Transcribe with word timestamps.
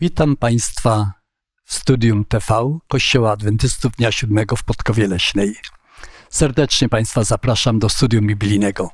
Witam 0.00 0.36
Państwa 0.36 1.12
w 1.64 1.74
studium 1.74 2.24
TV 2.24 2.78
Kościoła 2.88 3.32
Adwentystów 3.32 3.92
Dnia 3.92 4.12
Siódmego 4.12 4.56
w 4.56 4.64
Podkowie 4.64 5.08
Leśnej. 5.08 5.54
Serdecznie 6.30 6.88
Państwa 6.88 7.24
zapraszam 7.24 7.78
do 7.78 7.88
studium 7.88 8.26
biblijnego. 8.26 8.90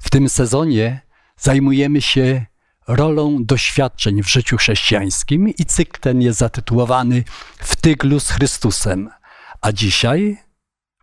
W 0.00 0.10
tym 0.10 0.28
sezonie 0.28 1.00
zajmujemy 1.36 2.02
się 2.02 2.46
rolą 2.88 3.44
doświadczeń 3.44 4.22
w 4.22 4.28
życiu 4.28 4.56
chrześcijańskim 4.56 5.48
i 5.48 5.64
cykl 5.64 6.00
ten 6.00 6.22
jest 6.22 6.38
zatytułowany 6.38 7.24
W 7.58 7.76
tyglu 7.76 8.20
z 8.20 8.30
Chrystusem. 8.30 9.10
A 9.60 9.72
dzisiaj 9.72 10.38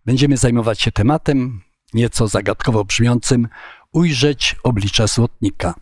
będziemy 0.05 0.37
zajmować 0.37 0.81
się 0.81 0.91
tematem 0.91 1.61
nieco 1.93 2.27
zagadkowo 2.27 2.85
brzmiącym 2.85 3.47
Ujrzeć 3.91 4.55
oblicze 4.63 5.07
złotnika. 5.07 5.73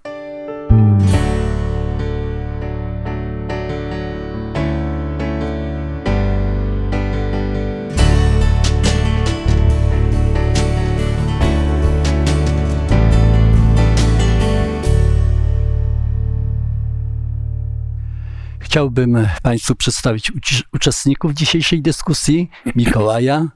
Chciałbym 18.73 19.27
Państwu 19.41 19.75
przedstawić 19.75 20.31
uczestników 20.73 21.33
dzisiejszej 21.33 21.81
dyskusji: 21.81 22.49
Mikołaja, 22.75 23.47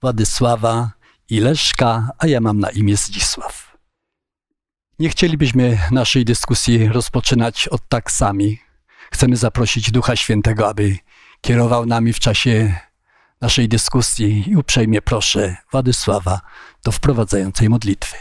Władysława 0.00 0.90
i 1.30 1.40
Leszka, 1.40 2.08
a 2.18 2.26
ja 2.26 2.40
mam 2.40 2.58
na 2.58 2.70
imię 2.70 2.96
Zdzisław. 2.96 3.76
Nie 4.98 5.08
chcielibyśmy 5.08 5.78
naszej 5.90 6.24
dyskusji 6.24 6.88
rozpoczynać 6.88 7.68
od 7.68 7.88
tak 7.88 8.10
sami. 8.10 8.58
Chcemy 9.12 9.36
zaprosić 9.36 9.90
Ducha 9.90 10.16
Świętego, 10.16 10.68
aby 10.68 10.96
kierował 11.40 11.86
nami 11.86 12.12
w 12.12 12.20
czasie 12.20 12.74
naszej 13.40 13.68
dyskusji 13.68 14.50
i 14.50 14.56
uprzejmie 14.56 15.02
proszę 15.02 15.56
Władysława 15.72 16.40
do 16.84 16.92
wprowadzającej 16.92 17.68
modlitwy. 17.68 18.16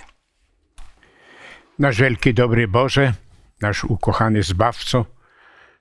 Nasz 1.79 1.97
wielki 1.97 2.33
dobry 2.33 2.67
Boże, 2.67 3.13
nasz 3.61 3.83
ukochany 3.83 4.43
Zbawco, 4.43 5.05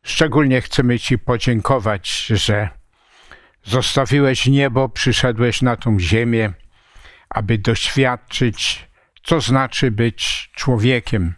Szczególnie 0.04 0.60
chcemy 0.60 0.98
Ci 0.98 1.18
podziękować, 1.18 2.26
że 2.26 2.68
zostawiłeś 3.64 4.46
niebo, 4.46 4.88
przyszedłeś 4.88 5.62
na 5.62 5.76
tą 5.76 6.00
ziemię, 6.00 6.52
aby 7.28 7.58
doświadczyć, 7.58 8.88
co 9.22 9.40
znaczy 9.40 9.90
być 9.90 10.50
człowiekiem 10.54 11.34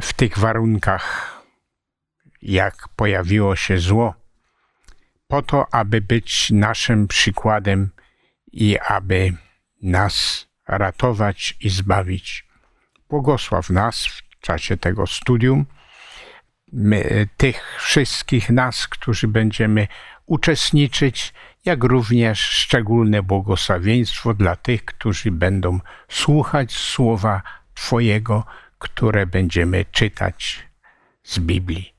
w 0.00 0.12
tych 0.12 0.38
warunkach, 0.38 1.34
jak 2.42 2.88
pojawiło 2.96 3.56
się 3.56 3.78
zło, 3.78 4.14
po 5.28 5.42
to, 5.42 5.74
aby 5.74 6.00
być 6.00 6.50
naszym 6.50 7.08
przykładem 7.08 7.90
i 8.52 8.78
aby 8.78 9.32
nas 9.82 10.46
ratować 10.68 11.56
i 11.60 11.68
zbawić. 11.68 12.44
Błogosław 13.08 13.70
nas 13.70 14.06
w 14.06 14.40
czasie 14.40 14.76
tego 14.76 15.06
studium 15.06 15.66
my, 16.74 17.28
tych 17.36 17.76
wszystkich 17.80 18.50
nas, 18.50 18.88
którzy 18.88 19.28
będziemy 19.28 19.88
uczestniczyć, 20.26 21.34
jak 21.64 21.84
również 21.84 22.40
szczególne 22.40 23.22
błogosławieństwo 23.22 24.34
dla 24.34 24.56
tych, 24.56 24.84
którzy 24.84 25.30
będą 25.30 25.80
słuchać 26.08 26.72
słowa 26.72 27.42
Twojego, 27.74 28.44
które 28.78 29.26
będziemy 29.26 29.84
czytać 29.92 30.68
z 31.22 31.38
Biblii. 31.38 31.94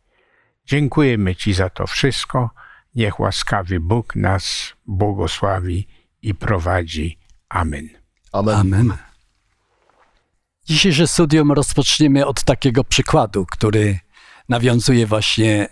Dziękujemy 0.65 1.35
Ci 1.35 1.53
za 1.53 1.69
to 1.69 1.87
wszystko. 1.87 2.49
Niech 2.95 3.19
łaskawy 3.19 3.79
Bóg 3.79 4.15
nas 4.15 4.73
błogosławi 4.85 5.87
i 6.21 6.35
prowadzi. 6.35 7.17
Amen. 7.49 7.89
Amen. 8.31 8.55
Amen. 8.55 8.97
Dzisiejsze 10.65 11.07
studium 11.07 11.51
rozpoczniemy 11.51 12.25
od 12.25 12.43
takiego 12.43 12.83
przykładu, 12.83 13.45
który 13.45 13.99
nawiązuje 14.49 15.07
właśnie 15.07 15.67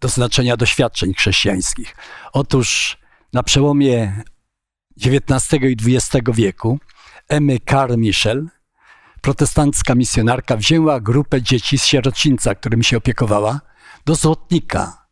do 0.00 0.08
znaczenia 0.08 0.56
doświadczeń 0.56 1.14
chrześcijańskich. 1.14 1.96
Otóż 2.32 2.96
na 3.32 3.42
przełomie 3.42 4.22
XIX 5.04 5.62
i 5.62 5.76
XX 5.94 6.26
wieku 6.34 6.78
Emmy 7.28 7.58
Carmichael, 7.70 8.48
protestancka 9.20 9.94
misjonarka, 9.94 10.56
wzięła 10.56 11.00
grupę 11.00 11.42
dzieci 11.42 11.78
z 11.78 11.84
sierocińca, 11.84 12.54
którym 12.54 12.82
się 12.82 12.96
opiekowała, 12.96 13.60
do 14.04 14.14
złotnika, 14.14 15.06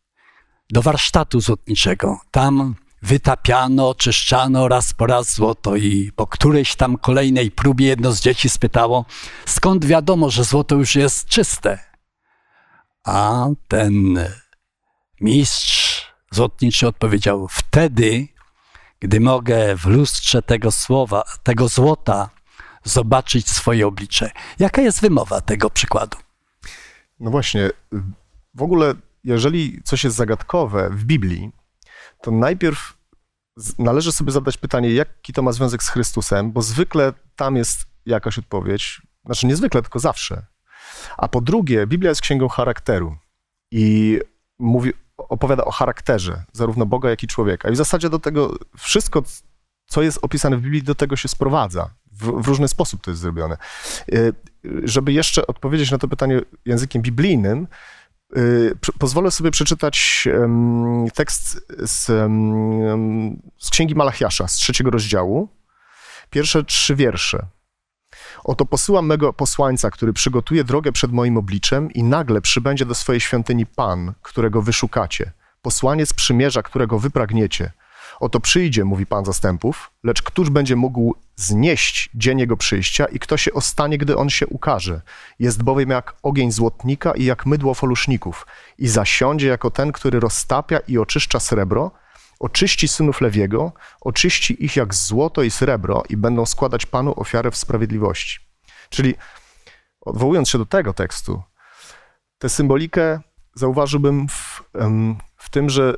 do 0.70 0.82
warsztatu 0.82 1.40
złotniczego. 1.40 2.20
Tam 2.30 2.74
wytapiano, 3.02 3.94
czyszczano 3.94 4.68
raz 4.68 4.94
po 4.94 5.06
raz 5.06 5.34
złoto 5.34 5.76
i 5.76 6.12
po 6.16 6.26
którejś 6.26 6.76
tam 6.76 6.98
kolejnej 6.98 7.50
próbie 7.50 7.86
jedno 7.86 8.12
z 8.12 8.20
dzieci 8.20 8.48
spytało, 8.48 9.04
skąd 9.46 9.84
wiadomo, 9.84 10.30
że 10.30 10.44
złoto 10.44 10.74
już 10.74 10.94
jest 10.94 11.28
czyste. 11.28 11.93
A 13.04 13.46
ten 13.68 14.18
mistrz 15.20 16.06
złotniczy 16.30 16.88
odpowiedział: 16.88 17.48
Wtedy, 17.48 18.28
gdy 19.00 19.20
mogę 19.20 19.76
w 19.76 19.86
lustrze 19.86 20.42
tego 20.42 20.72
słowa, 20.72 21.24
tego 21.42 21.68
złota 21.68 22.30
zobaczyć 22.84 23.50
swoje 23.50 23.86
oblicze. 23.86 24.30
Jaka 24.58 24.82
jest 24.82 25.00
wymowa 25.00 25.40
tego 25.40 25.70
przykładu? 25.70 26.18
No 27.20 27.30
właśnie, 27.30 27.70
w 28.54 28.62
ogóle, 28.62 28.94
jeżeli 29.24 29.82
coś 29.84 30.04
jest 30.04 30.16
zagadkowe 30.16 30.90
w 30.90 31.04
Biblii, 31.04 31.50
to 32.22 32.30
najpierw 32.30 32.98
należy 33.78 34.12
sobie 34.12 34.32
zadać 34.32 34.56
pytanie, 34.56 34.90
jaki 34.90 35.32
to 35.32 35.42
ma 35.42 35.52
związek 35.52 35.82
z 35.82 35.88
Chrystusem, 35.88 36.52
bo 36.52 36.62
zwykle 36.62 37.12
tam 37.36 37.56
jest 37.56 37.86
jakaś 38.06 38.38
odpowiedź, 38.38 39.02
znaczy 39.24 39.46
niezwykle, 39.46 39.82
tylko 39.82 39.98
zawsze. 39.98 40.46
A 41.16 41.28
po 41.28 41.40
drugie, 41.40 41.86
Biblia 41.86 42.10
jest 42.10 42.20
księgą 42.20 42.48
charakteru 42.48 43.16
i 43.70 44.18
mówi, 44.58 44.92
opowiada 45.16 45.64
o 45.64 45.70
charakterze 45.70 46.44
zarówno 46.52 46.86
Boga, 46.86 47.10
jak 47.10 47.22
i 47.22 47.26
człowieka. 47.26 47.68
I 47.68 47.72
w 47.72 47.76
zasadzie 47.76 48.10
do 48.10 48.18
tego 48.18 48.56
wszystko, 48.78 49.22
co 49.86 50.02
jest 50.02 50.18
opisane 50.22 50.56
w 50.56 50.60
Biblii, 50.60 50.82
do 50.82 50.94
tego 50.94 51.16
się 51.16 51.28
sprowadza. 51.28 51.90
W, 52.12 52.42
w 52.42 52.48
różny 52.48 52.68
sposób 52.68 53.00
to 53.00 53.10
jest 53.10 53.20
zrobione. 53.20 53.56
Y, 54.12 54.32
żeby 54.84 55.12
jeszcze 55.12 55.46
odpowiedzieć 55.46 55.90
na 55.90 55.98
to 55.98 56.08
pytanie 56.08 56.40
językiem 56.64 57.02
biblijnym, 57.02 57.66
y, 58.36 58.76
pozwolę 58.98 59.30
sobie 59.30 59.50
przeczytać 59.50 60.28
tekst 61.14 61.66
z, 61.78 62.06
z 63.58 63.70
Księgi 63.70 63.94
Malachiasza, 63.94 64.48
z 64.48 64.54
trzeciego 64.54 64.90
rozdziału, 64.90 65.48
pierwsze 66.30 66.64
trzy 66.64 66.96
wiersze. 66.96 67.46
Oto 68.44 68.66
posyłam 68.66 69.06
mego 69.06 69.32
posłańca, 69.32 69.90
który 69.90 70.12
przygotuje 70.12 70.64
drogę 70.64 70.92
przed 70.92 71.12
moim 71.12 71.36
obliczem 71.36 71.92
i 71.92 72.02
nagle 72.02 72.40
przybędzie 72.40 72.86
do 72.86 72.94
swojej 72.94 73.20
świątyni 73.20 73.66
Pan, 73.66 74.12
którego 74.22 74.62
wyszukacie, 74.62 75.32
posłaniec 75.62 76.12
przymierza, 76.12 76.62
którego 76.62 76.98
wypragniecie. 76.98 77.72
Oto 78.20 78.40
przyjdzie, 78.40 78.84
mówi 78.84 79.06
Pan 79.06 79.24
zastępów, 79.24 79.90
lecz 80.04 80.22
któż 80.22 80.50
będzie 80.50 80.76
mógł 80.76 81.14
znieść 81.36 82.10
dzień 82.14 82.38
jego 82.38 82.56
przyjścia 82.56 83.04
i 83.04 83.18
kto 83.18 83.36
się 83.36 83.52
ostanie, 83.52 83.98
gdy 83.98 84.16
on 84.16 84.30
się 84.30 84.46
ukaże? 84.46 85.00
Jest 85.38 85.62
bowiem 85.62 85.90
jak 85.90 86.14
ogień 86.22 86.52
złotnika 86.52 87.12
i 87.12 87.24
jak 87.24 87.46
mydło 87.46 87.74
foluszników 87.74 88.46
i 88.78 88.88
zasiądzie 88.88 89.48
jako 89.48 89.70
ten, 89.70 89.92
który 89.92 90.20
roztapia 90.20 90.78
i 90.78 90.98
oczyszcza 90.98 91.40
srebro, 91.40 91.90
oczyści 92.44 92.88
synów 92.88 93.20
Lewiego, 93.20 93.72
oczyści 94.00 94.64
ich 94.64 94.76
jak 94.76 94.94
złoto 94.94 95.42
i 95.42 95.50
srebro 95.50 96.02
i 96.08 96.16
będą 96.16 96.46
składać 96.46 96.86
Panu 96.86 97.20
ofiarę 97.20 97.50
w 97.50 97.56
sprawiedliwości. 97.56 98.38
Czyli 98.88 99.14
odwołując 100.00 100.48
się 100.48 100.58
do 100.58 100.66
tego 100.66 100.92
tekstu, 100.92 101.42
tę 102.38 102.48
symbolikę 102.48 103.20
zauważyłbym 103.54 104.28
w, 104.28 104.62
w 105.36 105.50
tym, 105.50 105.70
że 105.70 105.94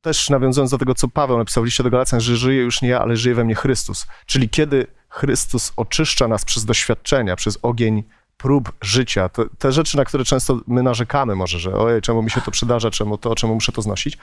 też 0.00 0.30
nawiązując 0.30 0.70
do 0.70 0.78
tego, 0.78 0.94
co 0.94 1.08
Paweł 1.08 1.38
napisał 1.38 1.62
w 1.62 1.66
liście 1.66 1.82
do 1.82 1.90
Galacjan, 1.90 2.20
że 2.20 2.36
żyje 2.36 2.62
już 2.62 2.82
nie 2.82 2.88
ja, 2.88 3.00
ale 3.00 3.16
żyje 3.16 3.34
we 3.34 3.44
mnie 3.44 3.54
Chrystus. 3.54 4.06
Czyli 4.26 4.48
kiedy 4.48 4.86
Chrystus 5.08 5.72
oczyszcza 5.76 6.28
nas 6.28 6.44
przez 6.44 6.64
doświadczenia, 6.64 7.36
przez 7.36 7.58
ogień 7.62 8.02
prób 8.42 8.72
życia, 8.80 9.28
te, 9.28 9.42
te, 9.58 9.72
rzeczy, 9.72 9.96
na 9.96 10.04
które 10.04 10.24
często 10.24 10.60
my 10.66 10.82
narzekamy 10.82 11.34
może, 11.34 11.58
że 11.58 11.74
ojej, 11.74 12.02
czemu 12.02 12.22
mi 12.22 12.30
się 12.30 12.40
to 12.40 12.50
przydarza, 12.50 12.90
czemu 12.90 13.18
to, 13.18 13.34
czemu 13.34 13.54
muszę 13.54 13.72
to 13.72 13.82
znosić, 13.82 14.18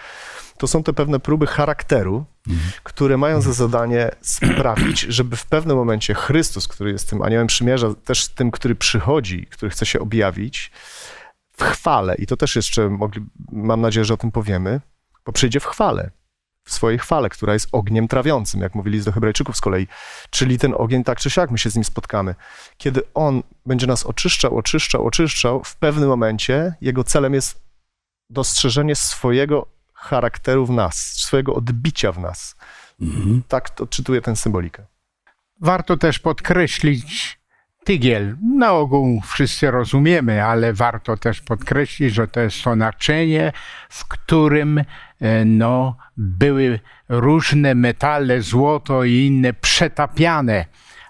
to 0.57 0.67
są 0.67 0.83
te 0.83 0.93
pewne 0.93 1.19
próby 1.19 1.47
charakteru, 1.47 2.25
mhm. 2.47 2.71
które 2.83 3.17
mają 3.17 3.41
za 3.41 3.53
zadanie 3.53 4.11
sprawić, 4.21 4.99
żeby 4.99 5.35
w 5.35 5.45
pewnym 5.45 5.77
momencie 5.77 6.13
Chrystus, 6.13 6.67
który 6.67 6.91
jest 6.91 7.09
tym 7.09 7.21
aniołem 7.21 7.47
przymierza, 7.47 7.87
też 8.05 8.27
tym, 8.27 8.51
który 8.51 8.75
przychodzi, 8.75 9.45
który 9.45 9.69
chce 9.69 9.85
się 9.85 9.99
objawić, 9.99 10.71
w 11.57 11.63
chwale, 11.63 12.15
i 12.15 12.25
to 12.25 12.37
też 12.37 12.55
jeszcze 12.55 12.89
mogli, 12.89 13.25
mam 13.51 13.81
nadzieję, 13.81 14.05
że 14.05 14.13
o 14.13 14.17
tym 14.17 14.31
powiemy, 14.31 14.81
bo 15.25 15.31
przyjdzie 15.31 15.59
w 15.59 15.65
chwale 15.65 16.11
w 16.67 16.73
swojej 16.73 16.99
chwale, 16.99 17.29
która 17.29 17.53
jest 17.53 17.67
ogniem 17.71 18.07
trawiącym, 18.07 18.61
jak 18.61 18.75
mówili 18.75 19.01
do 19.01 19.11
Hebrajczyków 19.11 19.57
z 19.57 19.61
kolei. 19.61 19.87
Czyli 20.29 20.59
ten 20.59 20.73
ogień 20.77 21.03
tak 21.03 21.19
czy 21.19 21.29
siak 21.29 21.51
my 21.51 21.57
się 21.57 21.69
z 21.69 21.75
nim 21.75 21.83
spotkamy. 21.83 22.35
Kiedy 22.77 23.01
on 23.13 23.43
będzie 23.65 23.87
nas 23.87 24.05
oczyszczał, 24.05 24.57
oczyszczał, 24.57 25.07
oczyszczał, 25.07 25.63
w 25.63 25.75
pewnym 25.75 26.09
momencie 26.09 26.75
jego 26.81 27.03
celem 27.03 27.33
jest 27.33 27.61
dostrzeżenie 28.29 28.95
swojego 28.95 29.67
charakteru 29.93 30.65
w 30.65 30.69
nas, 30.69 30.95
swojego 30.97 31.55
odbicia 31.55 32.11
w 32.11 32.19
nas. 32.19 32.55
Mhm. 33.01 33.43
Tak 33.47 33.69
to 33.69 33.83
odczytuję 33.83 34.21
tę 34.21 34.35
symbolikę. 34.35 34.85
Warto 35.61 35.97
też 35.97 36.19
podkreślić 36.19 37.36
tygiel. 37.87 38.35
Na 38.57 38.71
ogół 38.71 39.21
wszyscy 39.21 39.71
rozumiemy, 39.71 40.43
ale 40.43 40.73
warto 40.73 41.17
też 41.17 41.41
podkreślić, 41.41 42.13
że 42.13 42.27
to 42.27 42.39
jest 42.39 42.63
to 42.63 42.75
naczynie, 42.75 43.51
w 43.89 44.07
którym 44.07 44.77
e, 44.77 45.45
no, 45.45 45.97
były 46.17 46.79
różne 47.09 47.75
metale, 47.75 48.41
złoto 48.41 49.03
i 49.03 49.13
inne 49.13 49.53
przetapiane, 49.53 50.65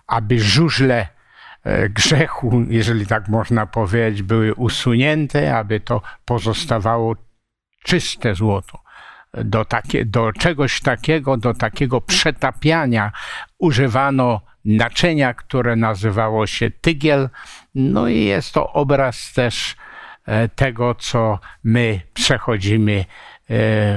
aby 0.08 0.40
żużle 0.40 1.08
e, 1.64 1.90
grzechu, 1.90 2.66
jeżeli 2.70 3.06
tak 3.06 3.28
można 3.28 3.66
powiedzieć, 3.66 4.22
były 4.22 4.54
usunięte, 4.54 5.58
aby 5.58 5.80
to 5.80 6.02
pozostawało 6.26 7.16
czyste 7.84 8.36
złoto. 8.36 8.80
Do, 9.34 9.66
takie, 9.66 10.06
do 10.06 10.34
czegoś 10.34 10.82
takiego, 10.82 11.38
do 11.38 11.54
takiego 11.54 12.02
przetapiania 12.02 13.12
używano 13.58 14.42
naczynia, 14.68 15.34
które 15.34 15.76
nazywało 15.76 16.48
się 16.48 16.72
tygiel. 16.72 17.30
No 17.76 18.08
i 18.08 18.24
jest 18.24 18.54
to 18.54 18.74
obraz 18.74 19.34
też 19.34 19.76
e, 20.26 20.50
tego, 20.50 20.96
co 20.96 21.40
my 21.64 22.02
przechodzimy 22.14 22.94
e, 23.00 23.06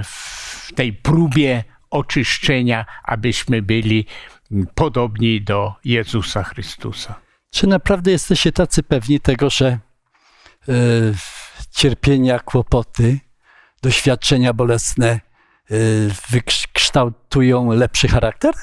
w 0.05 0.73
tej 0.75 0.93
próbie 0.93 1.65
oczyszczenia, 1.91 2.87
abyśmy 3.05 3.63
byli 3.63 4.07
podobni 4.75 5.43
do 5.43 5.75
Jezusa 5.85 6.43
Chrystusa. 6.43 7.21
Czy 7.51 7.67
naprawdę 7.67 8.11
jesteście 8.11 8.53
tacy 8.53 8.83
pewni 8.83 9.21
tego, 9.21 9.51
że 9.51 9.67
e, 9.67 9.79
cierpienia, 11.71 12.39
kłopoty, 12.39 13.21
doświadczenia 13.83 14.53
bolesne 14.53 15.21
wykształtują 16.31 17.73
lepszy 17.73 18.09
charakter? 18.09 18.55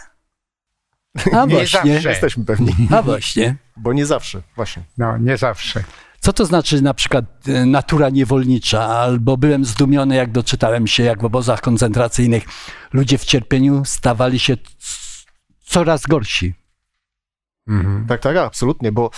A 1.33 1.45
Nie 1.45 1.55
właśnie, 1.55 1.93
zawsze. 1.93 2.09
Jesteśmy 2.09 2.45
pewni, 2.45 2.75
a 2.91 3.01
właśnie. 3.01 3.55
bo 3.77 3.93
nie 3.93 4.05
zawsze, 4.05 4.41
właśnie. 4.55 4.83
No, 4.97 5.17
nie 5.17 5.37
zawsze. 5.37 5.83
Co 6.19 6.33
to 6.33 6.45
znaczy 6.45 6.81
na 6.81 6.93
przykład 6.93 7.25
e, 7.47 7.65
natura 7.65 8.09
niewolnicza? 8.09 8.85
Albo 8.87 9.37
byłem 9.37 9.65
zdumiony, 9.65 10.15
jak 10.15 10.31
doczytałem 10.31 10.87
się, 10.87 11.03
jak 11.03 11.21
w 11.21 11.25
obozach 11.25 11.61
koncentracyjnych 11.61 12.43
ludzie 12.93 13.17
w 13.17 13.25
cierpieniu 13.25 13.85
stawali 13.85 14.39
się 14.39 14.57
coraz 15.65 16.05
gorsi. 16.05 16.53
Mhm. 17.67 18.07
Tak, 18.07 18.21
tak, 18.21 18.37
absolutnie, 18.37 18.91
bo 18.91 19.11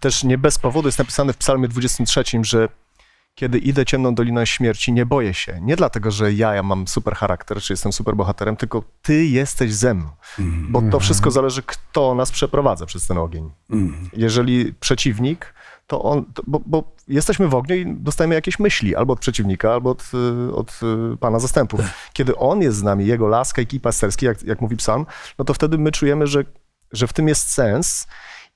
też 0.00 0.24
nie 0.24 0.38
bez 0.38 0.58
powodu 0.58 0.88
jest 0.88 0.98
napisane 0.98 1.32
w 1.32 1.36
Psalmie 1.36 1.68
23, 1.68 2.24
że 2.42 2.68
kiedy 3.34 3.58
idę 3.58 3.84
ciemną 3.84 4.14
doliną 4.14 4.44
śmierci, 4.44 4.92
nie 4.92 5.06
boję 5.06 5.34
się. 5.34 5.58
Nie 5.62 5.76
dlatego, 5.76 6.10
że 6.10 6.32
ja, 6.32 6.54
ja 6.54 6.62
mam 6.62 6.88
super 6.88 7.14
charakter, 7.14 7.60
czy 7.60 7.72
jestem 7.72 7.92
super 7.92 8.16
bohaterem, 8.16 8.56
tylko 8.56 8.82
ty 9.02 9.26
jesteś 9.26 9.74
ze 9.74 9.94
mną. 9.94 10.08
Bo 10.70 10.82
to 10.90 11.00
wszystko 11.00 11.30
zależy, 11.30 11.62
kto 11.62 12.14
nas 12.14 12.30
przeprowadza 12.30 12.86
przez 12.86 13.06
ten 13.06 13.18
ogień. 13.18 13.50
Jeżeli 14.12 14.72
przeciwnik, 14.72 15.54
to 15.86 16.02
on, 16.02 16.24
to, 16.34 16.42
bo, 16.46 16.60
bo 16.66 16.92
jesteśmy 17.08 17.48
w 17.48 17.54
ogniu 17.54 17.76
i 17.76 17.94
dostajemy 17.96 18.34
jakieś 18.34 18.58
myśli, 18.58 18.96
albo 18.96 19.12
od 19.12 19.20
przeciwnika, 19.20 19.72
albo 19.72 19.90
od, 19.90 20.10
y, 20.50 20.54
od 20.54 20.80
y, 21.14 21.16
pana 21.16 21.38
zastępów. 21.38 21.80
Kiedy 22.12 22.36
on 22.36 22.62
jest 22.62 22.78
z 22.78 22.82
nami, 22.82 23.06
jego 23.06 23.26
laska 23.26 23.62
i 23.62 23.66
kij 23.66 23.80
pasterski, 23.80 24.26
jak, 24.26 24.42
jak 24.42 24.60
mówi 24.60 24.76
psalm, 24.76 25.06
no 25.38 25.44
to 25.44 25.54
wtedy 25.54 25.78
my 25.78 25.92
czujemy, 25.92 26.26
że, 26.26 26.44
że 26.92 27.06
w 27.06 27.12
tym 27.12 27.28
jest 27.28 27.50
sens 27.50 28.06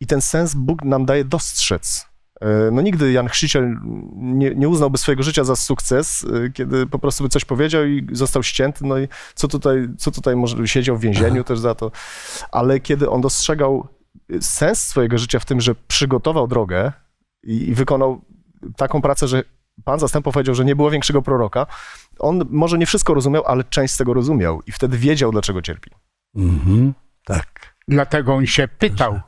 i 0.01 0.07
ten 0.07 0.23
sens 0.23 0.55
Bóg 0.55 0.85
nam 0.85 1.07
daje 1.07 1.25
dostrzec. 1.25 2.07
E, 2.41 2.71
No 2.73 2.83
nigdy 2.83 3.13
Jan 3.13 3.29
Chrzciciel 3.29 3.77
nie, 4.17 4.55
nie 4.55 4.69
uznałby 4.69 4.99
swojego 4.99 5.23
życia 5.23 5.45
za 5.45 5.57
sukces, 5.57 6.27
e, 6.47 6.51
kiedy 6.51 6.87
po 6.87 6.99
prostu 6.99 7.25
by 7.25 7.29
coś 7.31 7.45
powiedział 7.45 7.85
i 7.85 8.07
został 8.13 8.43
ścięty, 8.43 8.87
no 8.87 8.99
i 8.99 9.09
co 9.35 9.49
tutaj, 9.49 9.89
co 9.99 10.11
tutaj 10.11 10.37
może 10.37 10.69
siedział 10.69 10.97
w 10.97 11.01
więzieniu 11.01 11.45
też 11.45 11.59
za 11.59 11.75
to. 11.75 11.91
Ale 12.53 12.81
kiedy 12.81 13.11
on 13.11 13.21
dostrzegał 13.21 13.89
sens 14.41 14.79
swojego 14.79 15.19
życia 15.19 15.39
w 15.39 15.45
tym, 15.45 15.61
że 15.61 15.75
przygotował 15.89 16.49
drogę 16.49 16.93
i, 17.43 17.69
i 17.69 17.75
wykonał 17.75 18.21
taką 18.77 19.03
pracę, 19.03 19.29
że 19.29 19.43
Pan 19.85 19.99
zastępów 19.99 20.35
powiedział, 20.35 20.55
że 20.55 20.65
nie 20.65 20.77
było 20.77 20.91
większego 20.91 21.23
proroka, 21.23 21.67
on 22.19 22.43
może 22.51 22.79
nie 22.79 22.87
wszystko 22.87 23.15
rozumiał, 23.15 23.43
ale 23.47 23.65
część 23.65 23.95
z 23.95 23.97
tego 23.97 24.15
rozumiał 24.15 24.63
i 24.67 24.73
wtedy 24.73 24.99
wiedział, 24.99 25.33
dlaczego 25.33 25.63
cierpi. 25.63 25.91
Mhm. 26.37 26.95
Tak. 27.25 27.77
Dlatego 27.89 28.35
on 28.35 28.47
się 28.47 28.69
pytał 28.69 29.21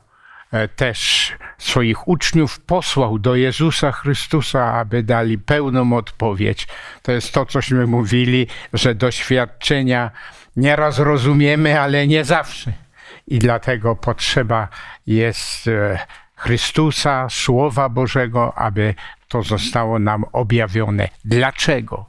też 0.77 1.33
swoich 1.59 2.09
uczniów, 2.09 2.61
posłał 2.61 3.19
do 3.19 3.35
Jezusa 3.37 3.93
Chrystusa, 3.93 4.75
aby 4.75 5.03
dali 5.03 5.39
pełną 5.39 5.97
odpowiedź. 5.97 6.67
To 7.03 7.13
jest 7.13 7.33
to, 7.33 7.47
cośmy 7.47 7.87
mówili, 7.87 8.47
że 8.73 8.95
doświadczenia 8.95 10.11
nieraz 10.57 10.99
rozumiemy, 10.99 11.81
ale 11.81 12.07
nie 12.07 12.25
zawsze. 12.25 12.73
I 13.27 13.39
dlatego 13.39 13.97
potrzeba 13.97 14.69
jest 15.07 15.69
e, 15.69 15.99
Chrystusa, 16.37 17.27
Słowa 17.31 17.89
Bożego, 17.89 18.55
aby 18.55 18.95
to 19.29 19.43
zostało 19.43 19.99
nam 19.99 20.25
objawione. 20.33 21.09
Dlaczego? 21.25 22.07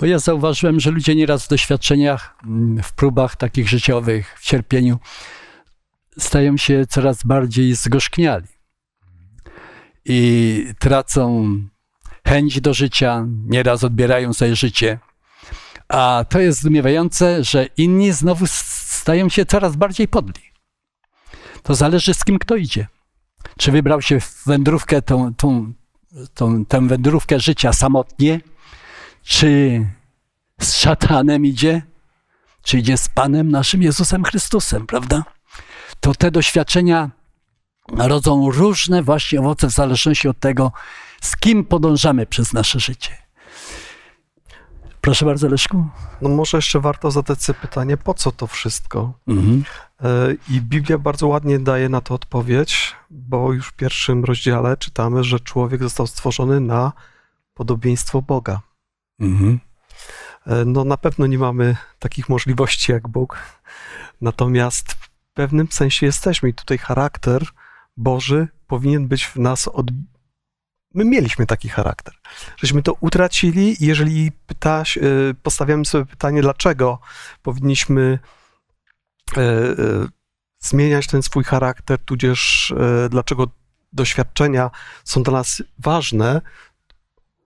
Bo 0.00 0.06
ja 0.06 0.18
zauważyłem, 0.18 0.80
że 0.80 0.90
ludzie 0.90 1.14
nieraz 1.14 1.46
w 1.46 1.48
doświadczeniach, 1.48 2.36
mm, 2.44 2.82
w 2.82 2.92
próbach 2.92 3.36
takich 3.36 3.68
życiowych, 3.68 4.34
w 4.38 4.42
cierpieniu, 4.42 4.98
stają 6.18 6.56
się 6.56 6.86
coraz 6.86 7.24
bardziej 7.24 7.74
zgorzkniali. 7.74 8.46
I 10.04 10.72
tracą 10.78 11.50
chęć 12.28 12.60
do 12.60 12.74
życia, 12.74 13.26
nieraz 13.46 13.84
odbierają 13.84 14.32
sobie 14.32 14.56
życie. 14.56 14.98
A 15.88 16.24
to 16.28 16.40
jest 16.40 16.60
zdumiewające, 16.60 17.44
że 17.44 17.66
inni 17.76 18.12
znowu 18.12 18.44
stają 18.46 19.28
się 19.28 19.46
coraz 19.46 19.76
bardziej 19.76 20.08
podli. 20.08 20.42
To 21.62 21.74
zależy 21.74 22.14
z 22.14 22.24
kim 22.24 22.38
kto 22.38 22.56
idzie. 22.56 22.86
Czy 23.58 23.72
wybrał 23.72 24.02
się 24.02 24.20
w 24.20 24.42
wędrówkę, 24.46 25.02
tą, 25.02 25.34
tą, 25.34 25.72
tą, 26.34 26.64
tę 26.64 26.88
wędrówkę 26.88 27.40
życia 27.40 27.72
samotnie, 27.72 28.40
czy 29.22 29.80
z 30.60 30.74
szatanem 30.74 31.46
idzie, 31.46 31.82
czy 32.62 32.78
idzie 32.78 32.96
z 32.96 33.08
Panem 33.08 33.50
naszym 33.50 33.82
Jezusem 33.82 34.24
Chrystusem, 34.24 34.86
prawda? 34.86 35.24
To 36.00 36.14
te 36.14 36.30
doświadczenia 36.30 37.10
rodzą 37.98 38.50
różne 38.50 39.02
właśnie 39.02 39.40
owoce 39.40 39.66
w 39.66 39.70
zależności 39.70 40.28
od 40.28 40.40
tego, 40.40 40.72
z 41.20 41.36
kim 41.36 41.64
podążamy 41.64 42.26
przez 42.26 42.52
nasze 42.52 42.80
życie. 42.80 43.26
Proszę 45.00 45.24
bardzo, 45.24 45.48
Leszku. 45.48 45.86
No 46.22 46.28
może 46.28 46.58
jeszcze 46.58 46.80
warto 46.80 47.10
zadać 47.10 47.42
sobie 47.42 47.58
pytanie, 47.60 47.96
po 47.96 48.14
co 48.14 48.32
to 48.32 48.46
wszystko? 48.46 49.12
Mhm. 49.28 49.64
E, 50.02 50.08
I 50.50 50.60
Biblia 50.60 50.98
bardzo 50.98 51.26
ładnie 51.26 51.58
daje 51.58 51.88
na 51.88 52.00
to 52.00 52.14
odpowiedź, 52.14 52.96
bo 53.10 53.52
już 53.52 53.68
w 53.68 53.72
pierwszym 53.72 54.24
rozdziale 54.24 54.76
czytamy, 54.76 55.24
że 55.24 55.40
człowiek 55.40 55.82
został 55.82 56.06
stworzony 56.06 56.60
na 56.60 56.92
podobieństwo 57.54 58.22
Boga. 58.22 58.60
Mhm. 59.20 59.60
E, 60.46 60.64
No 60.64 60.84
na 60.84 60.96
pewno 60.96 61.26
nie 61.26 61.38
mamy 61.38 61.76
takich 61.98 62.28
możliwości 62.28 62.92
jak 62.92 63.08
Bóg, 63.08 63.38
natomiast 64.20 64.96
pewnym 65.36 65.68
sensie 65.72 66.06
jesteśmy 66.06 66.48
i 66.48 66.54
tutaj 66.54 66.78
charakter 66.78 67.42
Boży 67.96 68.48
powinien 68.66 69.08
być 69.08 69.24
w 69.26 69.36
nas 69.36 69.68
od... 69.68 69.86
My 70.94 71.04
mieliśmy 71.04 71.46
taki 71.46 71.68
charakter. 71.68 72.14
Żeśmy 72.56 72.82
to 72.82 72.96
utracili 73.00 73.84
i 73.84 73.86
jeżeli 73.86 74.32
pytaś, 74.32 74.98
e, 74.98 75.00
postawiamy 75.42 75.84
sobie 75.84 76.06
pytanie, 76.06 76.42
dlaczego 76.42 76.98
powinniśmy 77.42 78.18
e, 79.36 79.40
e, 79.40 79.74
zmieniać 80.58 81.06
ten 81.06 81.22
swój 81.22 81.44
charakter, 81.44 81.98
tudzież 81.98 82.74
dlaczego 83.10 83.46
doświadczenia 83.92 84.70
są 85.04 85.22
dla 85.22 85.32
nas 85.32 85.62
ważne, 85.78 86.40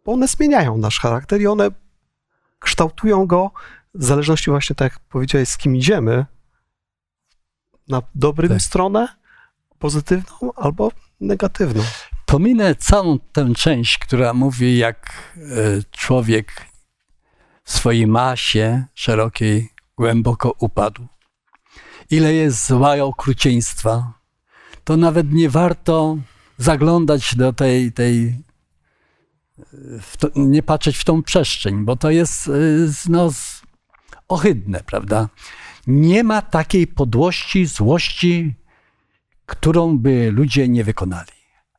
bo 0.05 0.13
one 0.13 0.29
zmieniają 0.29 0.79
nasz 0.79 1.01
charakter 1.01 1.41
i 1.41 1.47
one 1.47 1.71
kształtują 2.59 3.27
go 3.27 3.51
w 3.95 4.05
zależności 4.05 4.51
właśnie, 4.51 4.77
tak 4.77 4.93
jak 4.93 5.03
powiedziałeś, 5.03 5.49
z 5.49 5.57
kim 5.57 5.77
idziemy, 5.77 6.27
na 7.91 8.03
dobrym 8.15 8.49
Tak. 8.49 8.63
stronę, 8.63 9.09
pozytywną 9.79 10.53
albo 10.57 10.93
negatywną. 11.21 11.83
Pominę 12.27 12.75
całą 12.75 13.19
tę 13.19 13.55
część, 13.55 13.99
która 13.99 14.35
mówi, 14.35 14.79
jak 14.79 15.13
e, 15.37 15.41
człowiek 15.91 16.67
w 17.65 17.73
swojej 17.73 18.07
masie 18.07 18.85
szerokiej 18.95 19.69
głęboko 19.97 20.55
upadł. 20.59 21.07
Ile 22.11 22.35
jest 22.35 22.67
zła 22.67 22.97
i 22.97 23.01
okrucieństwa, 23.01 24.13
to 24.85 24.97
nawet 24.97 25.33
nie 25.33 25.51
warto 25.51 26.17
zaglądać 26.59 27.35
do 27.35 27.53
tej, 27.53 27.93
tej 27.93 28.27
e, 29.59 29.65
to, 30.19 30.29
nie 30.37 30.63
patrzeć 30.63 30.97
w 30.97 31.05
tą 31.05 31.23
przestrzeń, 31.23 31.85
bo 31.85 31.97
to 31.97 32.11
jest 32.11 32.49
e, 32.49 32.51
no, 33.09 33.31
ohydne, 34.29 34.81
prawda? 34.87 35.29
Nie 35.87 36.25
ma 36.25 36.43
takiej 36.43 36.87
podłości, 36.87 37.67
złości, 37.67 38.55
którą 39.47 39.99
by 39.99 40.31
ludzie 40.33 40.69
nie 40.69 40.85
wykonali. 40.85 41.33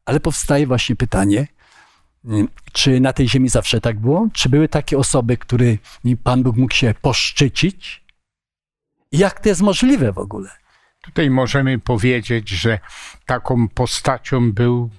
Ale 0.06 0.20
powstaje 0.20 0.68
właśnie 0.68 0.96
pytanie, 0.96 1.48
Y, 2.26 2.48
Czy 2.72 3.00
na 3.00 3.14
tej 3.14 3.30
ziemi 3.30 3.50
zawsze 3.50 3.82
tak 3.82 4.00
było? 4.00 4.28
Czy 4.34 4.50
były 4.50 4.68
takie 4.68 4.98
osoby, 4.98 5.38
którymi 5.38 6.18
Pan 6.24 6.44
Bóg 6.44 6.58
mógł 6.58 6.74
się 6.74 6.94
poszczycić? 7.02 8.06
Jak 9.12 9.40
to 9.40 9.50
jest 9.50 9.62
możliwe 9.62 10.12
w 10.14 10.18
ogóle? 10.18 10.50
Tutaj 11.02 11.30
możemy 11.30 11.80
powiedzieć, 11.80 12.50
że 12.50 12.80
taką 13.26 13.68
postacią 13.68 14.52
był 14.52 14.90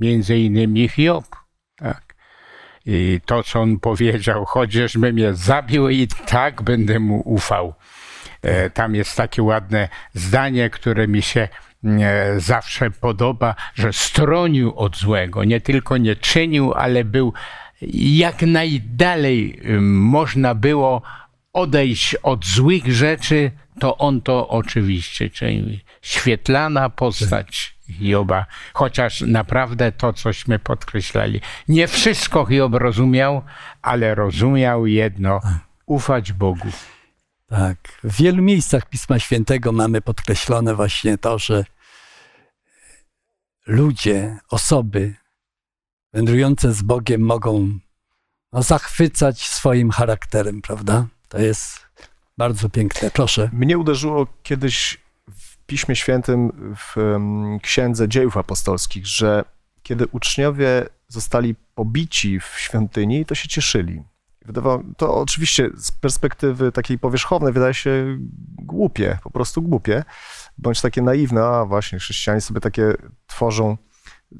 między 0.00 0.38
innymi 0.38 0.88
Hiob. 0.88 1.24
Tak. 1.76 2.14
I 2.86 3.20
to, 3.26 3.42
co 3.42 3.60
on 3.60 3.78
powiedział, 3.78 4.44
chociażby 4.54 5.12
mnie 5.12 5.34
zabił 5.34 5.88
i 5.88 6.08
tak 6.26 6.62
będę 6.62 7.00
mu 7.00 7.22
ufał. 7.24 7.74
E, 8.42 8.70
Tam 8.70 8.94
jest 8.94 9.16
takie 9.16 9.42
ładne 9.42 9.88
zdanie, 10.14 10.70
które 10.70 11.08
mi 11.08 11.22
się 11.22 11.48
e, 11.84 12.40
zawsze 12.40 12.90
podoba, 12.90 13.54
że 13.74 13.92
stronił 13.92 14.74
od 14.76 14.96
złego. 14.96 15.44
Nie 15.44 15.60
tylko 15.60 15.96
nie 15.96 16.16
czynił, 16.16 16.72
ale 16.72 17.04
był 17.04 17.32
jak 17.92 18.42
najdalej 18.42 19.62
można 19.90 20.54
było 20.54 21.02
odejść 21.52 22.14
od 22.14 22.46
złych 22.46 22.92
rzeczy, 22.92 23.50
to 23.80 23.98
on 23.98 24.20
to 24.20 24.48
oczywiście 24.48 25.30
czynił. 25.30 25.78
Świetlana 26.02 26.90
postać 26.90 27.74
Hioba, 27.90 28.46
chociaż 28.74 29.20
naprawdę 29.20 29.92
to, 29.92 30.12
cośmy 30.12 30.58
podkreślali, 30.58 31.40
nie 31.68 31.88
wszystko 31.88 32.46
Hiob 32.46 32.74
rozumiał, 32.74 33.42
ale 33.82 34.14
rozumiał 34.14 34.86
jedno, 34.86 35.40
ufać 35.86 36.32
Bogu. 36.32 36.68
Tak. 37.52 37.78
W 38.04 38.16
wielu 38.16 38.42
miejscach 38.42 38.88
Pisma 38.88 39.18
Świętego 39.18 39.72
mamy 39.72 40.00
podkreślone 40.00 40.74
właśnie 40.74 41.18
to, 41.18 41.38
że 41.38 41.64
ludzie, 43.66 44.38
osoby 44.48 45.14
wędrujące 46.12 46.72
z 46.72 46.82
Bogiem 46.82 47.20
mogą 47.20 47.78
no, 48.52 48.62
zachwycać 48.62 49.48
swoim 49.48 49.90
charakterem, 49.90 50.62
prawda? 50.62 51.06
To 51.28 51.38
jest 51.38 51.80
bardzo 52.38 52.68
piękne. 52.68 53.10
Proszę. 53.10 53.50
Mnie 53.52 53.78
uderzyło 53.78 54.26
kiedyś 54.42 54.98
w 55.36 55.56
Piśmie 55.66 55.96
Świętym, 55.96 56.52
w 56.76 57.18
Księdze 57.62 58.08
Dziejów 58.08 58.36
Apostolskich, 58.36 59.06
że 59.06 59.44
kiedy 59.82 60.06
uczniowie 60.06 60.86
zostali 61.08 61.54
pobici 61.74 62.40
w 62.40 62.54
świątyni, 62.58 63.24
to 63.24 63.34
się 63.34 63.48
cieszyli. 63.48 64.02
Wydawało, 64.44 64.82
to 64.96 65.14
oczywiście 65.14 65.70
z 65.76 65.92
perspektywy 65.92 66.72
takiej 66.72 66.98
powierzchownej 66.98 67.52
wydaje 67.52 67.74
się 67.74 68.18
głupie, 68.58 69.18
po 69.22 69.30
prostu 69.30 69.62
głupie, 69.62 70.04
bądź 70.58 70.80
takie 70.80 71.02
naiwne, 71.02 71.44
a 71.44 71.64
właśnie 71.64 71.98
chrześcijanie 71.98 72.40
sobie 72.40 72.60
takie 72.60 72.94
tworzą. 73.26 73.76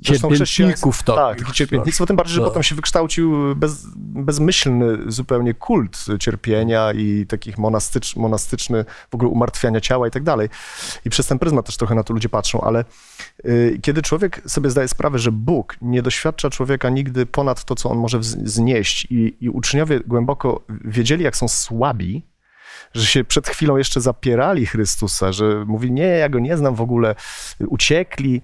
Zresztą 0.01 0.37
Cierpiętników 0.37 1.03
to. 1.03 1.15
Tak, 1.15 1.39
takie 1.39 1.53
cierpiętnictwo, 1.53 2.07
tym 2.07 2.17
bardziej, 2.17 2.35
że 2.35 2.41
to- 2.41 2.47
potem 2.47 2.63
się 2.63 2.75
wykształcił 2.75 3.57
bez, 3.57 3.87
bezmyślny 3.97 4.99
zupełnie 5.07 5.55
kult 5.55 5.99
cierpienia 6.19 6.93
i 6.93 7.27
takich 7.29 7.59
monastycz, 7.59 8.17
monastyczny 8.17 8.85
w 9.11 9.15
ogóle 9.15 9.31
umartwiania 9.31 9.81
ciała 9.81 10.09
i 10.09 10.11
tak 10.11 10.23
dalej. 10.23 10.49
I 11.05 11.11
przez 11.11 11.27
ten 11.27 11.39
pryzmat 11.39 11.67
też 11.67 11.77
trochę 11.77 11.95
na 11.95 12.03
to 12.05 12.15
ludzie 12.15 12.29
patrzą, 12.29 12.61
ale 12.61 12.85
y, 13.45 13.79
kiedy 13.83 14.03
człowiek 14.03 14.43
sobie 14.47 14.71
zdaje 14.71 14.89
sprawę, 14.89 15.19
że 15.19 15.33
Bóg 15.33 15.77
nie 15.83 16.03
doświadcza 16.03 16.51
człowieka 16.51 16.91
nigdy 16.91 17.27
ponad 17.27 17.65
to, 17.65 17.75
co 17.75 17.91
on 17.91 17.99
może 17.99 18.19
znieść 18.23 19.07
i, 19.11 19.37
i 19.41 19.49
uczniowie 19.49 20.01
głęboko 20.01 20.61
wiedzieli, 20.85 21.25
jak 21.25 21.37
są 21.37 21.49
słabi, 21.49 22.27
że 22.95 23.07
się 23.07 23.25
przed 23.25 23.49
chwilą 23.49 23.77
jeszcze 23.77 24.01
zapierali 24.01 24.67
Chrystusa, 24.67 25.33
że 25.33 25.65
mówi, 25.67 25.93
nie, 25.93 26.07
ja 26.07 26.29
go 26.29 26.39
nie 26.39 26.57
znam 26.57 26.75
w 26.75 26.81
ogóle, 26.81 27.15
uciekli 27.67 28.43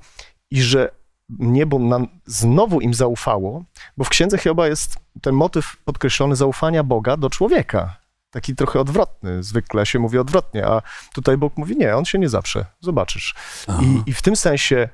i 0.51 0.63
że 0.63 0.98
niebo 1.29 1.79
nam 1.79 2.09
znowu 2.27 2.81
im 2.81 2.95
zaufało, 2.95 3.65
bo 3.97 4.05
w 4.05 4.09
księdze 4.09 4.39
Hioba 4.39 4.69
jest 4.69 4.97
ten 5.23 5.35
motyw 5.35 5.77
podkreślony 5.85 6.37
zaufania 6.37 6.83
Boga 6.83 7.17
do 7.17 7.31
człowieka. 7.31 7.97
Taki 8.31 8.55
trochę 8.55 8.81
odwrotny. 8.81 9.43
Zwykle 9.43 9.87
się 9.87 9.99
mówi 9.99 10.19
odwrotnie, 10.19 10.67
a 10.67 10.83
tutaj 11.15 11.37
Bóg 11.37 11.57
mówi, 11.57 11.77
nie, 11.77 11.97
on 11.97 12.05
się 12.05 12.19
nie 12.19 12.29
zaprze, 12.29 12.67
zobaczysz. 12.81 13.35
I, 13.83 14.11
I 14.11 14.13
w 14.13 14.23
tym 14.23 14.37
sensie 14.37 14.89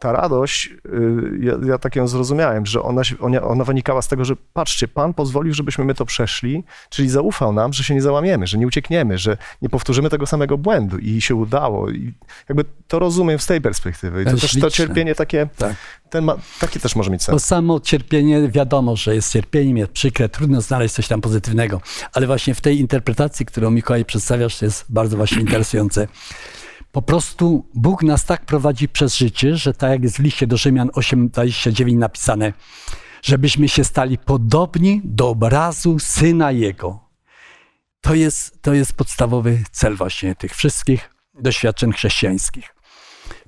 ta 0.00 0.12
radość, 0.12 0.70
y, 0.86 1.38
ja, 1.40 1.52
ja 1.66 1.78
tak 1.78 1.96
ją 1.96 2.08
zrozumiałem, 2.08 2.66
że 2.66 2.82
ona, 2.82 3.04
się, 3.04 3.18
ona, 3.18 3.42
ona 3.42 3.64
wynikała 3.64 4.02
z 4.02 4.08
tego, 4.08 4.24
że 4.24 4.34
patrzcie, 4.52 4.88
Pan 4.88 5.14
pozwolił, 5.14 5.54
żebyśmy 5.54 5.84
my 5.84 5.94
to 5.94 6.04
przeszli, 6.06 6.64
czyli 6.90 7.08
zaufał 7.08 7.52
nam, 7.52 7.72
że 7.72 7.84
się 7.84 7.94
nie 7.94 8.02
załamiemy, 8.02 8.46
że 8.46 8.58
nie 8.58 8.66
uciekniemy, 8.66 9.18
że 9.18 9.36
nie 9.62 9.68
powtórzymy 9.68 10.10
tego 10.10 10.26
samego 10.26 10.58
błędu 10.58 10.98
i 10.98 11.20
się 11.20 11.34
udało. 11.34 11.90
I 11.90 12.12
jakby 12.48 12.64
to 12.88 12.98
rozumiem 12.98 13.38
z 13.38 13.46
tej 13.46 13.60
perspektywy. 13.60 14.22
I 14.22 14.24
to 14.24 14.36
też 14.36 14.60
to 14.60 14.70
cierpienie 14.70 15.14
takie, 15.14 15.48
Tak. 15.56 15.74
ten 16.10 16.24
ma, 16.24 16.36
takie 16.60 16.80
też 16.80 16.96
może 16.96 17.10
mieć 17.10 17.20
Bo 17.20 17.24
sens. 17.24 17.44
samo 17.44 17.80
cierpienie, 17.80 18.48
wiadomo, 18.48 18.96
że 18.96 19.14
jest 19.14 19.32
cierpieniem, 19.32 19.76
jest 19.76 19.92
przykre, 19.92 20.28
trudno 20.28 20.60
znaleźć 20.60 20.94
coś 20.94 21.08
tam 21.08 21.20
pozytywnego, 21.20 21.80
ale 22.12 22.26
właśnie 22.26 22.54
w 22.54 22.60
tej 22.60 22.80
interpretacji, 22.80 23.46
którą 23.46 23.70
Mikołaj 23.70 24.04
przedstawiasz, 24.04 24.58
to 24.58 24.64
jest 24.64 24.84
bardzo 24.88 25.16
właśnie 25.16 25.40
interesujące. 25.40 26.08
Po 26.92 27.02
prostu 27.02 27.68
Bóg 27.74 28.02
nas 28.02 28.24
tak 28.24 28.46
prowadzi 28.46 28.88
przez 28.88 29.16
życie, 29.16 29.56
że 29.56 29.74
tak 29.74 29.90
jak 29.90 30.02
jest 30.02 30.16
w 30.16 30.20
liście 30.20 30.46
do 30.46 30.56
Rzymian 30.56 30.88
8:29 30.88 31.96
napisane, 31.96 32.52
żebyśmy 33.22 33.68
się 33.68 33.84
stali 33.84 34.18
podobni 34.18 35.00
do 35.04 35.28
obrazu 35.28 35.98
Syna 35.98 36.52
Jego. 36.52 37.10
To 38.00 38.14
jest, 38.14 38.62
to 38.62 38.74
jest 38.74 38.92
podstawowy 38.92 39.62
cel 39.70 39.96
właśnie 39.96 40.34
tych 40.34 40.54
wszystkich 40.54 41.10
doświadczeń 41.34 41.92
chrześcijańskich. 41.92 42.74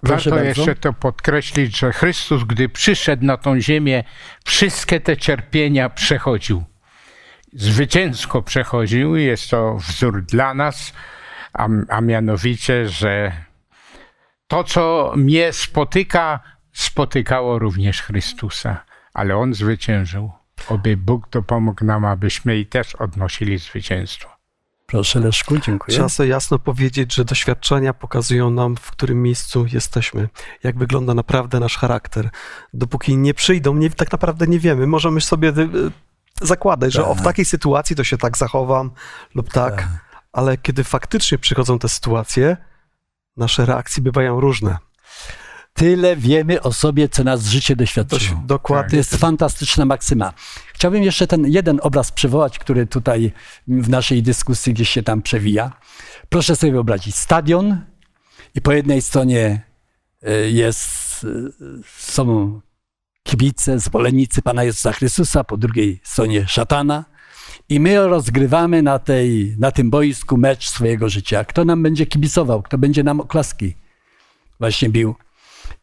Proszę 0.01 0.31
Warto 0.31 0.45
bardzo. 0.45 0.61
jeszcze 0.61 0.81
to 0.81 0.93
podkreślić, 0.93 1.79
że 1.79 1.93
Chrystus, 1.93 2.45
gdy 2.45 2.69
przyszedł 2.69 3.25
na 3.25 3.37
tą 3.37 3.61
ziemię, 3.61 4.05
wszystkie 4.45 5.01
te 5.01 5.17
cierpienia 5.17 5.91
przechodził. 5.91 6.65
Zwycięsko 7.53 8.43
przechodził 8.43 9.17
i 9.17 9.25
jest 9.25 9.51
to 9.51 9.77
wzór 9.77 10.23
dla 10.23 10.55
nas, 10.55 10.93
a, 11.53 11.69
a 11.89 12.01
mianowicie, 12.01 12.89
że 12.89 13.33
to, 14.49 14.65
co 14.65 15.13
mnie 15.17 15.53
spotyka, 15.53 16.41
spotykało 16.73 17.59
również 17.59 18.03
Chrystusa, 18.03 18.85
ale 19.15 19.37
On 19.37 19.55
zwyciężył. 19.55 20.31
Oby 20.69 20.97
Bóg 20.97 21.29
dopomógł 21.31 21.85
nam, 21.85 22.05
abyśmy 22.05 22.59
i 22.59 22.67
też 22.67 22.95
odnosili 22.95 23.59
zwycięstwo. 23.59 24.33
Proszę 24.87 25.21
Leszku, 25.21 25.59
dziękuję. 25.59 25.95
Trzeba 25.97 26.09
sobie 26.09 26.29
jasno 26.29 26.59
powiedzieć, 26.59 27.15
że 27.15 27.25
doświadczenia 27.25 27.95
pokazują 27.95 28.51
nam, 28.51 28.77
w 28.77 28.91
którym 28.91 29.23
miejscu 29.23 29.67
jesteśmy, 29.73 30.29
jak 30.63 30.79
wygląda 30.79 31.15
naprawdę 31.15 31.61
nasz 31.61 31.79
charakter. 31.79 32.31
Dopóki 32.75 33.17
nie 33.17 33.35
przyjdą, 33.35 33.75
nie, 33.75 33.91
tak 33.91 34.13
naprawdę 34.13 34.47
nie 34.47 34.59
wiemy. 34.59 34.87
Możemy 34.87 35.21
sobie 35.21 35.49
y, 35.49 35.91
zakładać, 36.43 36.93
że 36.93 37.07
o, 37.07 37.15
w 37.15 37.17
Tak. 37.17 37.25
takiej 37.25 37.45
sytuacji 37.45 37.97
to 37.97 38.05
się 38.05 38.19
tak 38.19 38.37
zachowam 38.37 38.91
lub 39.35 39.53
tak, 39.53 39.77
Tak. 39.77 39.89
Ale 40.33 40.59
kiedy 40.59 40.85
faktycznie 40.85 41.39
przychodzą 41.39 41.79
te 41.79 41.89
sytuacje, 41.89 42.57
nasze 43.37 43.67
reakcje 43.67 44.03
bywają 44.03 44.41
różne. 44.41 44.79
Tyle 45.75 46.17
wiemy 46.17 46.62
o 46.62 46.73
sobie, 46.73 47.09
co 47.09 47.25
nas 47.25 47.47
życie 47.47 47.77
doświadczyło. 47.77 48.41
To 48.41 48.47
dokładnie. 48.47 48.99
jest 48.99 49.17
fantastyczna 49.17 49.85
maksyma. 49.85 50.33
Chciałbym 50.75 51.03
jeszcze 51.03 51.27
ten 51.27 51.47
jeden 51.47 51.81
obraz 51.83 52.12
przywołać, 52.12 52.59
który 52.59 52.87
tutaj 52.87 53.33
w 53.69 53.89
naszej 53.89 54.23
dyskusji 54.23 54.75
gdzieś 54.75 54.89
się 54.89 55.03
tam 55.03 55.23
przewija. 55.23 55.73
Proszę 56.29 56.57
sobie 56.57 56.73
wyobrazić 56.73 57.17
stadion 57.17 57.81
i 58.55 58.61
po 58.61 58.73
jednej 58.73 59.03
stronie 59.03 59.62
y, 60.29 60.51
jest, 60.51 61.25
y, 61.25 61.53
są 61.99 62.61
kibice, 63.23 63.79
zwolennicy 63.79 64.43
Pana 64.43 64.65
Jezusa 64.65 64.93
Chrystusa, 64.93 65.45
po 65.45 65.57
drugiej 65.57 66.01
stronie 66.05 66.47
szatana. 66.49 67.05
I 67.69 67.81
my 67.81 68.09
rozgrywamy 68.09 68.83
na, 68.83 68.99
tej, 68.99 69.57
na 69.59 69.71
tym 69.71 69.90
boisku 69.90 70.37
mecz 70.37 70.69
swojego 70.69 71.09
życia. 71.09 71.45
Kto 71.45 71.64
nam 71.64 71.83
będzie 71.83 72.07
kibicował, 72.07 72.62
kto 72.62 72.78
będzie 72.78 73.02
nam 73.02 73.21
oklaski 73.21 73.75
właśnie 74.61 74.88
bił. 74.88 75.14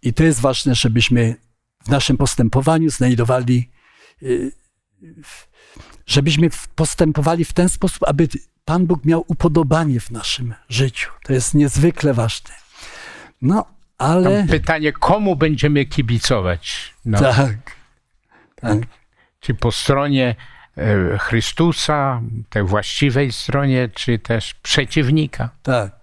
I 0.02 0.14
to 0.14 0.24
jest 0.24 0.40
ważne, 0.40 0.76
żebyśmy 0.76 1.36
w 1.86 1.90
naszym 1.90 2.18
postępowaniu 2.18 2.90
znajdowali, 2.90 3.70
y, 4.24 4.52
żebyśmy 6.06 6.50
postępowali 6.76 7.46
w 7.46 7.54
ten 7.54 7.70
sposób, 7.70 8.04
aby 8.08 8.28
Pan 8.66 8.86
Bóg 8.86 9.06
miał 9.06 9.26
upodobanie 9.28 10.00
w 10.00 10.12
naszym 10.12 10.54
życiu. 10.70 11.12
To 11.24 11.34
jest 11.34 11.54
niezwykle 11.54 12.14
ważne. 12.14 12.56
No, 13.42 13.66
ale 13.98 14.38
Tam 14.38 14.48
pytanie, 14.48 14.92
komu 14.92 15.36
będziemy 15.36 15.86
kibicować? 15.86 16.94
No. 17.06 17.20
tak, 17.20 17.76
tak, 18.56 18.78
Czy 19.40 19.54
po 19.54 19.72
stronie 19.72 20.36
Chrystusa, 21.20 22.22
tej 22.50 22.64
właściwej 22.64 23.32
stronie, 23.32 23.90
czy 23.94 24.20
też 24.20 24.54
przeciwnika? 24.54 25.50
tak. 25.64 26.00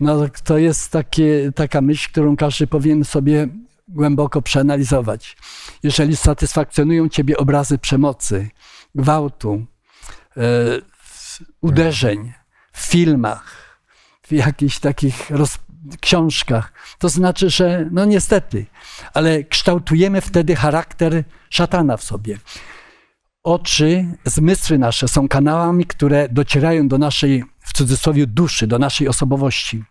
No, 0.00 0.28
to 0.44 0.58
jest 0.58 0.90
takie, 0.90 1.52
taka 1.54 1.80
myśl, 1.80 2.10
którą 2.10 2.36
każdy 2.36 2.66
powinien 2.66 3.04
sobie 3.04 3.48
głęboko 3.88 4.42
przeanalizować. 4.42 5.36
Jeżeli 5.82 6.16
satysfakcjonują 6.16 7.08
ciebie 7.08 7.36
obrazy 7.36 7.78
przemocy, 7.78 8.50
gwałtu, 8.94 9.66
e, 10.36 10.42
uderzeń 11.60 12.32
w 12.72 12.80
filmach, 12.80 13.78
w 14.22 14.32
jakichś 14.32 14.78
takich 14.78 15.30
roz, 15.30 15.58
książkach, 16.00 16.72
to 16.98 17.08
znaczy, 17.08 17.50
że 17.50 17.88
no 17.90 18.04
niestety, 18.04 18.66
ale 19.14 19.44
kształtujemy 19.44 20.20
wtedy 20.20 20.56
charakter 20.56 21.24
szatana 21.50 21.96
w 21.96 22.02
sobie. 22.02 22.38
Oczy, 23.44 24.06
zmysły 24.24 24.78
nasze 24.78 25.08
są 25.08 25.28
kanałami, 25.28 25.86
które 25.86 26.28
docierają 26.28 26.88
do 26.88 26.98
naszej, 26.98 27.44
w 27.60 27.72
cudzysłowie, 27.72 28.26
duszy, 28.26 28.66
do 28.66 28.78
naszej 28.78 29.08
osobowości. 29.08 29.84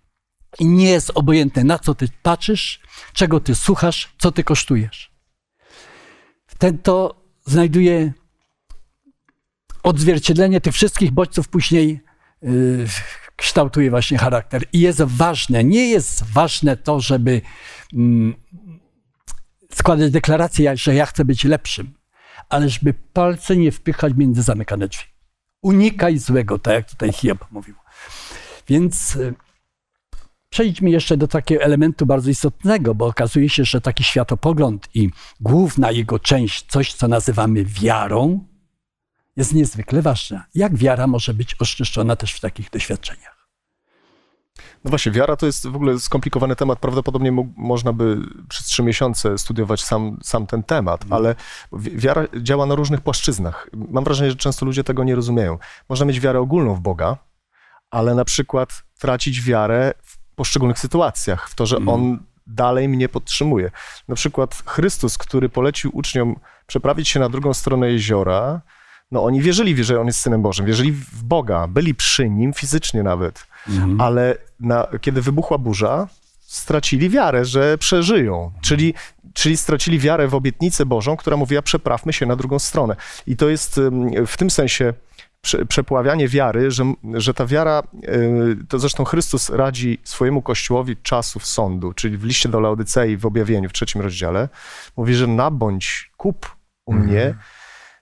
I 0.59 0.65
nie 0.65 0.89
jest 0.89 1.11
obojętne, 1.15 1.63
na 1.63 1.79
co 1.79 1.95
ty 1.95 2.07
patrzysz, 2.23 2.81
czego 3.13 3.39
ty 3.39 3.55
słuchasz, 3.55 4.15
co 4.17 4.31
ty 4.31 4.43
kosztujesz. 4.43 5.11
Ten 6.57 6.77
to 6.77 7.23
znajduje 7.45 8.13
odzwierciedlenie 9.83 10.61
tych 10.61 10.73
wszystkich 10.73 11.11
bodźców 11.11 11.47
później 11.47 11.99
yy, 12.41 12.87
kształtuje 13.35 13.89
właśnie 13.89 14.17
charakter. 14.17 14.63
I 14.73 14.79
jest 14.79 15.01
ważne, 15.01 15.63
nie 15.63 15.89
jest 15.89 16.23
ważne 16.23 16.77
to, 16.77 16.99
żeby 16.99 17.41
mm, 17.93 18.35
składać 19.73 20.11
deklarację, 20.11 20.77
że 20.77 20.95
ja 20.95 21.05
chcę 21.05 21.25
być 21.25 21.43
lepszym, 21.43 21.93
ale 22.51 22.69
żeby 22.69 22.93
palce 23.13 23.57
nie 23.57 23.71
wpychać 23.71 24.13
między 24.17 24.41
zamykane 24.41 24.87
drzwi. 24.87 25.05
Unikaj 25.61 26.17
złego, 26.17 26.59
tak 26.59 26.73
jak 26.73 26.89
tutaj 26.89 27.13
Hiob 27.13 27.45
mówił. 27.51 27.75
Więc 28.67 29.15
y, 29.15 29.33
przejdźmy 30.49 30.89
jeszcze 30.89 31.17
do 31.17 31.27
takiego 31.27 31.63
elementu 31.63 32.05
bardzo 32.05 32.29
istotnego, 32.29 32.95
bo 32.95 33.05
okazuje 33.05 33.49
się, 33.49 33.65
że 33.65 33.81
taki 33.81 34.03
światopogląd 34.03 34.89
i 34.93 35.09
główna 35.41 35.91
jego 35.91 36.19
część, 36.19 36.65
coś 36.69 36.93
co 36.93 37.07
nazywamy 37.07 37.65
wiarą, 37.65 38.47
jest 39.37 39.53
niezwykle 39.53 40.01
ważna. 40.01 40.45
Jak 40.55 40.75
wiara 40.75 41.07
może 41.07 41.33
być 41.33 41.55
oszczeszczona 41.59 42.15
też 42.15 42.33
w 42.33 42.39
takich 42.39 42.69
doświadczeniach? 42.69 43.40
No 44.83 44.89
właśnie, 44.89 45.11
wiara 45.11 45.35
to 45.35 45.45
jest 45.45 45.67
w 45.67 45.75
ogóle 45.75 45.99
skomplikowany 45.99 46.55
temat. 46.55 46.79
Prawdopodobnie 46.79 47.31
mógł, 47.31 47.51
można 47.57 47.93
by 47.93 48.17
przez 48.49 48.65
trzy 48.65 48.83
miesiące 48.83 49.37
studiować 49.37 49.83
sam, 49.83 50.17
sam 50.23 50.47
ten 50.47 50.63
temat, 50.63 51.03
Mhm. 51.03 51.21
ale 51.21 51.35
wi- 51.73 51.97
wiara 51.97 52.23
działa 52.41 52.65
na 52.65 52.75
różnych 52.75 53.01
płaszczyznach. 53.01 53.69
Mam 53.89 54.03
wrażenie, 54.03 54.29
że 54.29 54.35
często 54.35 54.65
ludzie 54.65 54.83
tego 54.83 55.03
nie 55.03 55.15
rozumieją. 55.15 55.57
Można 55.89 56.05
mieć 56.05 56.19
wiarę 56.19 56.39
ogólną 56.39 56.75
w 56.75 56.79
Boga, 56.79 57.17
ale 57.91 58.15
na 58.15 58.25
przykład 58.25 58.83
tracić 58.99 59.41
wiarę 59.41 59.93
w 60.03 60.17
poszczególnych 60.35 60.79
sytuacjach, 60.79 61.49
w 61.49 61.55
to, 61.55 61.65
że 61.65 61.77
Mhm. 61.77 61.95
On 62.01 62.19
dalej 62.47 62.89
mnie 62.89 63.09
podtrzymuje. 63.09 63.71
Na 64.07 64.15
przykład 64.15 64.63
Chrystus, 64.65 65.17
który 65.17 65.49
polecił 65.49 65.91
uczniom 65.93 66.35
przeprawić 66.67 67.09
się 67.09 67.19
na 67.19 67.29
drugą 67.29 67.53
stronę 67.53 67.91
jeziora, 67.91 68.61
no 69.11 69.23
oni 69.23 69.41
wierzyli, 69.41 69.83
że 69.83 69.99
On 70.01 70.07
jest 70.07 70.19
Synem 70.19 70.41
Bożym, 70.41 70.65
wierzyli 70.65 70.91
w 70.91 71.23
Boga, 71.23 71.67
byli 71.67 71.95
przy 71.95 72.29
Nim 72.29 72.53
fizycznie 72.53 73.03
nawet 73.03 73.47
ale 73.99 74.37
na, 74.59 74.87
kiedy 75.01 75.21
wybuchła 75.21 75.57
burza, 75.57 76.07
stracili 76.39 77.09
wiarę, 77.09 77.45
że 77.45 77.77
przeżyją. 77.77 78.51
Czyli, 78.61 78.93
czyli 79.33 79.57
stracili 79.57 79.99
wiarę 79.99 80.27
w 80.27 80.35
obietnicę 80.35 80.85
Bożą, 80.85 81.17
która 81.17 81.37
mówiła, 81.37 81.61
przeprawmy 81.61 82.13
się 82.13 82.25
na 82.25 82.35
drugą 82.35 82.59
stronę. 82.59 82.95
I 83.27 83.37
to 83.37 83.49
jest 83.49 83.79
w 84.27 84.37
tym 84.37 84.49
sensie 84.49 84.93
prze, 85.41 85.65
przepławianie 85.65 86.27
wiary, 86.27 86.71
że, 86.71 86.93
że 87.13 87.33
ta 87.33 87.45
wiara, 87.45 87.83
y, 88.03 88.57
to 88.69 88.79
zresztą 88.79 89.03
Chrystus 89.03 89.49
radzi 89.49 89.99
swojemu 90.03 90.41
Kościołowi 90.41 90.97
czasów 90.97 91.45
sądu, 91.45 91.93
czyli 91.93 92.17
w 92.17 92.23
liście 92.23 92.49
do 92.49 92.59
Laodycei 92.59 93.17
w 93.17 93.25
objawieniu 93.25 93.69
w 93.69 93.73
trzecim 93.73 94.01
rozdziale, 94.01 94.49
mówi, 94.97 95.15
że 95.15 95.27
nabądź, 95.27 96.11
kup 96.17 96.55
u 96.85 96.93
mnie 96.93 97.35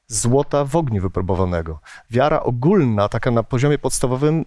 złota 0.09 0.65
w 0.65 0.75
ogniu 0.75 1.01
wypróbowanego. 1.01 1.79
Wiara 2.09 2.43
ogólna, 2.43 3.09
taka 3.09 3.31
na 3.31 3.43
poziomie 3.43 3.77
podstawowym, 3.77 4.45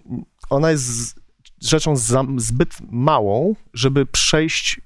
ona 0.51 0.71
jest 0.71 1.23
rzeczą 1.61 1.97
zbyt 2.37 2.77
małą, 2.91 3.55
żeby 3.75 4.07
przejść 4.07 4.81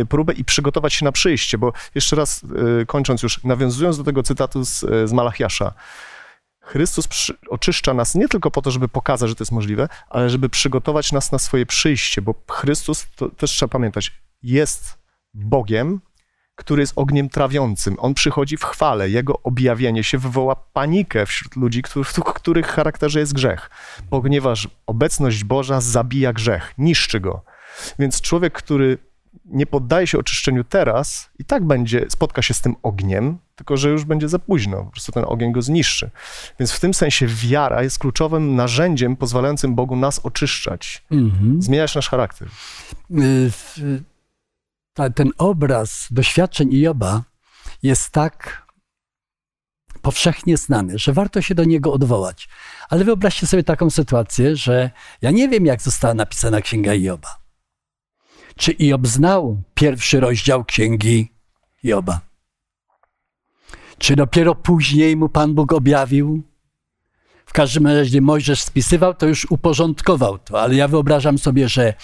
y, 0.00 0.06
próbę 0.06 0.32
i 0.32 0.44
przygotować 0.44 0.94
się 0.94 1.04
na 1.04 1.12
przyjście, 1.12 1.58
bo 1.58 1.72
jeszcze 1.94 2.16
raz 2.16 2.44
y, 2.82 2.86
kończąc 2.86 3.22
już, 3.22 3.44
nawiązując 3.44 3.98
do 3.98 4.04
tego 4.04 4.22
cytatu 4.22 4.64
z, 4.64 4.80
z 4.80 5.12
Malachiasza, 5.12 5.74
Chrystus 6.66 7.08
oczyszcza 7.50 7.94
nas 7.94 8.14
nie 8.14 8.28
tylko 8.28 8.50
po 8.50 8.62
to, 8.62 8.70
żeby 8.70 8.88
pokazać, 8.88 9.28
że 9.28 9.34
to 9.34 9.42
jest 9.42 9.52
możliwe, 9.52 9.88
ale 10.08 10.30
żeby 10.30 10.48
przygotować 10.48 11.12
nas 11.12 11.32
na 11.32 11.38
swoje 11.38 11.66
przyjście, 11.66 12.22
bo 12.22 12.34
Chrystus, 12.50 13.06
to 13.16 13.28
też 13.28 13.50
trzeba 13.50 13.70
pamiętać, 13.70 14.12
jest 14.42 14.98
Bogiem, 15.34 16.00
który 16.56 16.82
jest 16.82 16.92
ogniem 16.96 17.28
trawiącym. 17.28 17.96
On 17.98 18.14
przychodzi 18.14 18.56
w 18.56 18.64
chwale. 18.64 19.10
Jego 19.10 19.42
objawienie 19.42 20.04
się 20.04 20.18
wywoła 20.18 20.56
panikę 20.56 21.26
wśród 21.26 21.56
ludzi, 21.56 21.82
których, 21.82 22.08
w 22.08 22.22
których 22.22 22.66
charakterze 22.66 23.20
jest 23.20 23.32
grzech, 23.32 23.70
ponieważ 24.10 24.68
obecność 24.86 25.44
Boża 25.44 25.80
zabija 25.80 26.32
grzech, 26.32 26.74
niszczy 26.78 27.20
go. 27.20 27.42
Więc 27.98 28.20
człowiek, 28.20 28.52
który 28.52 28.98
nie 29.44 29.66
poddaje 29.66 30.06
się 30.06 30.18
oczyszczeniu 30.18 30.64
teraz, 30.64 31.30
i 31.38 31.44
tak 31.44 31.64
będzie, 31.64 32.06
spotka 32.08 32.42
się 32.42 32.54
z 32.54 32.60
tym 32.60 32.76
ogniem, 32.82 33.38
tylko 33.56 33.76
że 33.76 33.88
już 33.90 34.04
będzie 34.04 34.28
za 34.28 34.38
późno, 34.38 34.84
po 34.84 34.90
prostu 34.90 35.12
ten 35.12 35.24
ogień 35.26 35.52
go 35.52 35.62
zniszczy. 35.62 36.10
Więc 36.60 36.72
w 36.72 36.80
tym 36.80 36.94
sensie 36.94 37.26
wiara 37.26 37.82
jest 37.82 37.98
kluczowym 37.98 38.56
narzędziem 38.56 39.16
pozwalającym 39.16 39.74
Bogu 39.74 39.96
nas 39.96 40.18
oczyszczać, 40.18 41.04
Mhm. 41.10 41.62
zmieniać 41.62 41.94
nasz 41.94 42.08
charakter. 42.08 42.48
Y, 43.10 43.50
ta, 44.96 45.10
ten 45.10 45.30
obraz 45.38 46.08
doświadczeń 46.10 46.72
Joba 46.72 47.22
jest 47.82 48.10
tak 48.10 48.66
powszechnie 50.02 50.56
znany, 50.56 50.98
że 50.98 51.12
warto 51.12 51.42
się 51.42 51.54
do 51.54 51.64
niego 51.64 51.92
odwołać. 51.92 52.48
Ale 52.88 53.04
wyobraźcie 53.04 53.46
sobie 53.46 53.64
taką 53.64 53.90
sytuację, 53.90 54.56
że 54.56 54.90
ja 55.22 55.30
nie 55.30 55.48
wiem, 55.48 55.66
jak 55.66 55.82
została 55.82 56.14
napisana 56.14 56.60
księga 56.60 56.94
Joba. 56.94 57.38
Czy 58.56 58.74
Job 58.78 59.06
znał 59.06 59.62
pierwszy 59.74 60.20
rozdział 60.20 60.64
księgi 60.64 61.32
Joba? 61.82 62.20
Czy 63.98 64.16
dopiero 64.16 64.54
później 64.54 65.16
mu 65.16 65.28
Pan 65.28 65.54
Bóg 65.54 65.72
objawił? 65.72 66.42
W 67.46 67.52
każdym 67.52 67.86
razie, 67.86 68.20
Mojżesz 68.20 68.62
spisywał, 68.62 69.14
to 69.14 69.26
już 69.26 69.46
uporządkował 69.50 70.38
to, 70.38 70.60
ale 70.62 70.74
ja 70.74 70.88
wyobrażam 70.88 71.38
sobie, 71.38 71.68
że 71.68 71.94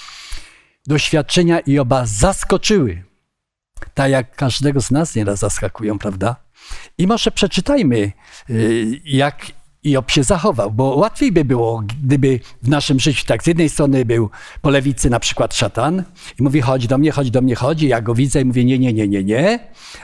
doświadczenia 0.86 1.60
Joba 1.66 2.06
zaskoczyły. 2.06 3.04
Tak 3.94 4.10
jak 4.10 4.36
każdego 4.36 4.82
z 4.82 4.90
nas 4.90 5.14
nieraz 5.14 5.38
zaskakują, 5.38 5.98
prawda? 5.98 6.36
I 6.98 7.06
może 7.06 7.30
przeczytajmy, 7.30 8.12
y, 8.50 9.00
jak 9.04 9.46
Job 9.84 10.10
się 10.10 10.24
zachował, 10.24 10.70
bo 10.70 10.84
łatwiej 10.84 11.32
by 11.32 11.44
było, 11.44 11.82
gdyby 12.02 12.40
w 12.62 12.68
naszym 12.68 13.00
życiu 13.00 13.26
tak 13.26 13.44
z 13.44 13.46
jednej 13.46 13.68
strony 13.68 14.04
był 14.04 14.30
po 14.60 14.70
lewicy 14.70 15.10
na 15.10 15.20
przykład 15.20 15.54
szatan 15.54 16.04
i 16.40 16.42
mówi 16.42 16.60
chodź 16.60 16.86
do 16.86 16.98
mnie, 16.98 17.12
chodź 17.12 17.30
do 17.30 17.42
mnie, 17.42 17.54
chodź, 17.54 17.82
i 17.82 17.88
ja 17.88 18.00
go 18.00 18.14
widzę 18.14 18.40
i 18.40 18.44
mówię 18.44 18.64
nie, 18.64 18.78
nie, 18.78 18.92
nie, 18.92 19.08
nie, 19.08 19.24
nie, 19.24 19.58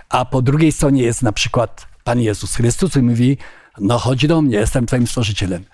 a 0.09 0.25
po 0.25 0.43
drugiej 0.43 0.73
stronie 0.73 1.03
jest 1.03 1.23
na 1.23 1.33
przykład 1.33 1.87
Pan 2.05 2.21
Jezus 2.21 2.55
Chrystus 2.55 2.97
i 2.97 3.03
mówi 3.03 3.37
no 3.81 3.99
chodź 3.99 4.27
do 4.27 4.43
mnie, 4.43 4.57
jestem 4.57 4.87
twoim 4.87 5.07
stworzycielem. 5.07 5.65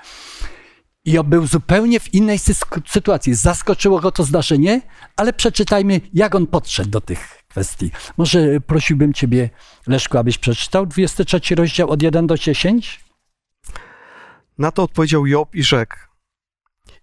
I 1.04 1.18
on 1.18 1.26
był 1.26 1.46
zupełnie 1.46 2.00
w 2.00 2.14
innej 2.14 2.38
sytuacji. 2.86 3.34
Zaskoczyło 3.34 4.00
go 4.00 4.12
to 4.12 4.24
zdarzenie, 4.24 4.80
ale 5.16 5.32
przeczytajmy, 5.32 6.00
jak 6.14 6.34
on 6.34 6.46
podszedł 6.46 6.90
do 6.90 7.00
tych 7.00 7.42
kwestii. 7.48 7.90
Może 8.16 8.60
prosiłbym 8.60 9.12
Ciebie, 9.12 9.50
Leszku, 9.86 10.18
abyś 10.18 10.38
przeczytał 10.38 10.86
23 10.86 11.54
rozdział 11.54 11.90
od 11.90 12.02
1 12.02 12.26
do 12.26 12.38
10? 12.38 13.04
Na 14.58 14.70
to 14.70 14.82
odpowiedział 14.82 15.26
Job 15.26 15.54
i 15.54 15.62
rzekł: 15.62 15.96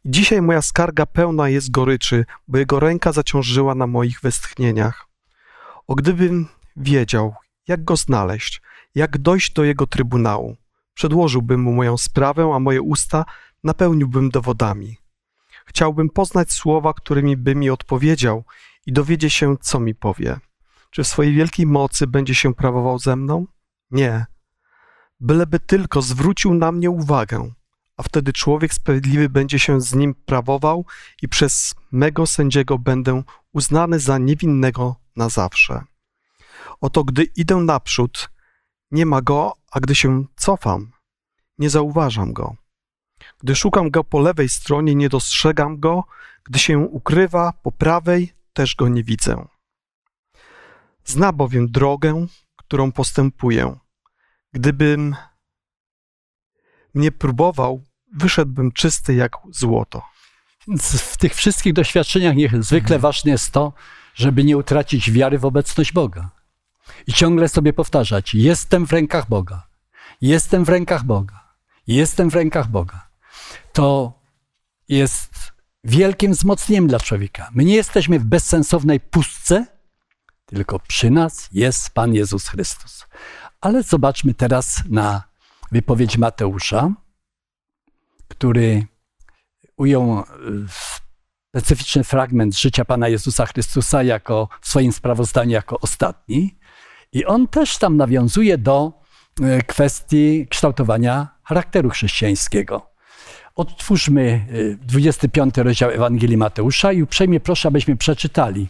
Dzisiaj 0.05 0.41
moja 0.41 0.61
skarga 0.61 1.05
pełna 1.05 1.49
jest 1.49 1.71
goryczy, 1.71 2.25
bo 2.47 2.57
jego 2.57 2.79
ręka 2.79 3.11
zaciążyła 3.11 3.75
na 3.75 3.87
moich 3.87 4.21
westchnieniach. 4.21 5.07
O 5.87 5.95
gdybym 5.95 6.47
wiedział, 6.75 7.35
jak 7.67 7.83
go 7.83 7.95
znaleźć, 7.95 8.61
jak 8.95 9.17
dojść 9.17 9.53
do 9.53 9.63
jego 9.63 9.87
trybunału, 9.87 10.57
przedłożyłbym 10.93 11.61
mu 11.61 11.73
moją 11.73 11.97
sprawę, 11.97 12.51
a 12.55 12.59
moje 12.59 12.81
usta 12.81 13.25
napełniłbym 13.63 14.29
dowodami. 14.29 14.97
Chciałbym 15.65 16.09
poznać 16.09 16.51
słowa, 16.51 16.93
którymi 16.93 17.37
by 17.37 17.55
mi 17.55 17.69
odpowiedział 17.69 18.43
i 18.85 18.93
dowiedzieć 18.93 19.33
się, 19.33 19.57
co 19.61 19.79
mi 19.79 19.95
powie. 19.95 20.39
Czy 20.89 21.03
w 21.03 21.07
swojej 21.07 21.33
wielkiej 21.33 21.65
mocy 21.65 22.07
będzie 22.07 22.35
się 22.35 22.53
prawował 22.53 22.99
ze 22.99 23.15
mną? 23.15 23.45
Nie 23.91 24.25
byleby 25.21 25.59
tylko 25.59 26.01
zwrócił 26.01 26.53
na 26.53 26.71
mnie 26.71 26.89
uwagę, 26.89 27.51
a 27.97 28.03
wtedy 28.03 28.33
człowiek 28.33 28.73
sprawiedliwy 28.73 29.29
będzie 29.29 29.59
się 29.59 29.81
z 29.81 29.93
nim 29.93 30.15
prawował 30.15 30.85
i 31.21 31.27
przez 31.27 31.75
mego 31.91 32.27
sędziego 32.27 32.77
będę 32.79 33.23
uznany 33.53 33.99
za 33.99 34.17
niewinnego 34.17 34.95
na 35.15 35.29
zawsze. 35.29 35.83
Oto 36.81 37.03
gdy 37.03 37.23
idę 37.23 37.55
naprzód, 37.55 38.29
nie 38.91 39.05
ma 39.05 39.21
go, 39.21 39.53
a 39.71 39.79
gdy 39.79 39.95
się 39.95 40.25
cofam, 40.35 40.91
nie 41.57 41.69
zauważam 41.69 42.33
go. 42.33 42.55
Gdy 43.43 43.55
szukam 43.55 43.89
go 43.89 44.03
po 44.03 44.19
lewej 44.19 44.49
stronie, 44.49 44.95
nie 44.95 45.09
dostrzegam 45.09 45.79
go, 45.79 46.03
gdy 46.43 46.59
się 46.59 46.79
ukrywa 46.79 47.53
po 47.63 47.71
prawej, 47.71 48.33
też 48.53 48.75
go 48.75 48.87
nie 48.87 49.03
widzę. 49.03 49.47
Zna 51.05 51.31
bowiem 51.33 51.71
drogę, 51.71 52.27
którą 52.55 52.91
postępuję. 52.91 53.75
Gdybym 54.53 55.15
mnie 56.93 57.11
próbował, 57.11 57.83
wyszedłbym 58.13 58.71
czysty 58.71 59.13
jak 59.13 59.31
złoto. 59.49 60.01
W 61.11 61.17
tych 61.17 61.35
wszystkich 61.35 61.73
doświadczeniach 61.73 62.35
niezwykle 62.35 62.99
ważne 62.99 63.31
jest 63.31 63.51
to, 63.51 63.73
żeby 64.15 64.43
nie 64.43 64.57
utracić 64.57 65.11
wiary 65.11 65.39
w 65.39 65.45
obecność 65.45 65.91
Boga. 65.91 66.29
I 67.07 67.13
ciągle 67.13 67.49
sobie 67.49 67.73
powtarzać: 67.73 68.33
Jestem 68.33 68.87
w 68.87 68.91
rękach 68.91 69.29
Boga. 69.29 69.67
Jestem 70.21 70.65
w 70.65 70.69
rękach 70.69 71.03
Boga. 71.03 71.53
Jestem 71.87 72.29
w 72.29 72.35
rękach 72.35 72.67
Boga. 72.67 73.10
To 73.73 74.13
jest 74.87 75.51
wielkim 75.83 76.31
wzmocnieniem 76.31 76.87
dla 76.87 76.99
człowieka. 76.99 77.49
My 77.55 77.65
nie 77.65 77.75
jesteśmy 77.75 78.19
w 78.19 78.25
bezsensownej 78.25 78.99
pustce, 78.99 79.65
tylko 80.45 80.79
przy 80.79 81.09
nas 81.09 81.49
jest 81.51 81.89
Pan 81.89 82.13
Jezus 82.13 82.47
Chrystus. 82.47 83.07
Ale 83.61 83.83
zobaczmy 83.83 84.33
teraz 84.33 84.83
na 84.89 85.23
wypowiedź 85.71 86.17
Mateusza, 86.17 86.93
który 88.27 88.85
ujął 89.77 90.19
e, 90.19 90.23
specyficzny 91.49 92.03
fragment 92.03 92.57
życia 92.57 92.85
Pana 92.85 93.07
Jezusa 93.07 93.45
Chrystusa 93.45 94.03
jako, 94.03 94.47
w 94.61 94.67
swoim 94.67 94.91
sprawozdaniu 94.91 95.51
jako 95.51 95.79
ostatni. 95.79 96.57
I 97.11 97.25
on 97.25 97.47
też 97.47 97.77
tam 97.77 97.97
nawiązuje 97.97 98.57
do 98.57 98.93
e, 99.41 99.61
kwestii 99.61 100.47
kształtowania 100.49 101.27
charakteru 101.43 101.89
chrześcijańskiego. 101.89 102.90
Otwórzmy 103.55 104.45
25 104.81 105.57
y, 105.57 105.63
rozdział 105.63 105.89
Ewangelii 105.89 106.37
Mateusza 106.37 106.91
i 106.91 107.03
uprzejmie 107.03 107.39
proszę, 107.39 107.67
abyśmy 107.67 107.97
przeczytali 107.97 108.67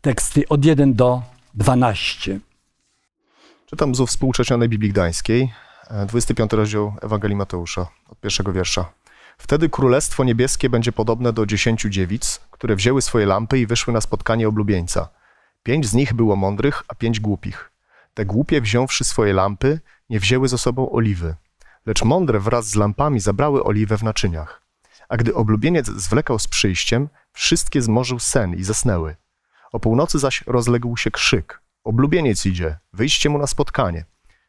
teksty 0.00 0.48
od 0.48 0.64
1 0.64 0.94
do 0.94 1.22
12. 1.54 2.40
Czytam 3.66 3.94
z 3.94 4.02
współcześnionej 4.08 4.68
Biblii 4.68 4.92
Gdańskiej, 4.92 5.52
25 6.06 6.52
e, 6.52 6.56
rozdział 6.56 6.94
Ewangelii 7.02 7.36
Mateusza, 7.36 7.86
od 8.08 8.20
pierwszego 8.20 8.52
wiersza. 8.52 8.92
Wtedy 9.38 9.68
Królestwo 9.68 10.24
Niebieskie 10.24 10.70
będzie 10.70 10.92
podobne 10.92 11.32
do 11.32 11.46
dziesięciu 11.46 11.88
dziewic, 11.88 12.40
które 12.50 12.76
wzięły 12.76 13.02
swoje 13.02 13.26
lampy 13.26 13.58
i 13.58 13.66
wyszły 13.66 13.92
na 13.92 14.00
spotkanie 14.00 14.48
oblubieńca. 14.48 15.08
Pięć 15.62 15.86
z 15.86 15.94
nich 15.94 16.14
było 16.14 16.36
mądrych, 16.36 16.82
a 16.88 16.94
pięć 16.94 17.20
głupich. 17.20 17.70
Te 18.14 18.24
głupie, 18.24 18.60
wziąwszy 18.60 19.04
swoje 19.04 19.32
lampy, 19.32 19.80
nie 20.10 20.20
wzięły 20.20 20.48
ze 20.48 20.58
sobą 20.58 20.90
oliwy, 20.90 21.34
lecz 21.86 22.04
mądre 22.04 22.40
wraz 22.40 22.68
z 22.68 22.74
lampami 22.74 23.20
zabrały 23.20 23.64
oliwę 23.64 23.98
w 23.98 24.02
naczyniach. 24.02 24.62
A 25.08 25.16
gdy 25.16 25.34
oblubieniec 25.34 25.86
zwlekał 25.86 26.38
z 26.38 26.48
przyjściem, 26.48 27.08
wszystkie 27.32 27.82
zmorzył 27.82 28.18
sen 28.18 28.54
i 28.54 28.62
zasnęły. 28.62 29.16
O 29.72 29.80
północy 29.80 30.18
zaś 30.18 30.42
rozległ 30.46 30.96
się 30.96 31.10
krzyk. 31.10 31.60
Oblubieniec 31.84 32.46
idzie, 32.46 32.78
wyjście 32.92 33.30
mu 33.30 33.38
na 33.38 33.46
spotkanie. 33.46 34.04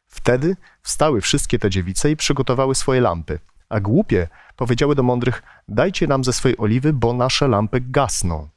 Wtedy 0.08 0.56
wstały 0.82 1.22
wszystkie 1.22 1.60
te 1.60 1.70
dziewice 1.70 2.12
i 2.12 2.16
przygotowały 2.16 2.76
swoje 2.76 3.02
lampy. 3.02 3.40
A 3.70 3.80
głupie 3.80 4.28
powiedziały 4.56 4.96
do 4.96 5.04
mądrych, 5.04 5.44
dajcie 5.68 6.08
nam 6.08 6.24
ze 6.24 6.34
swej 6.34 6.58
oliwy, 6.58 6.94
bo 6.94 7.14
nasze 7.14 7.48
lampy 7.48 7.82
gasną. 7.82 8.50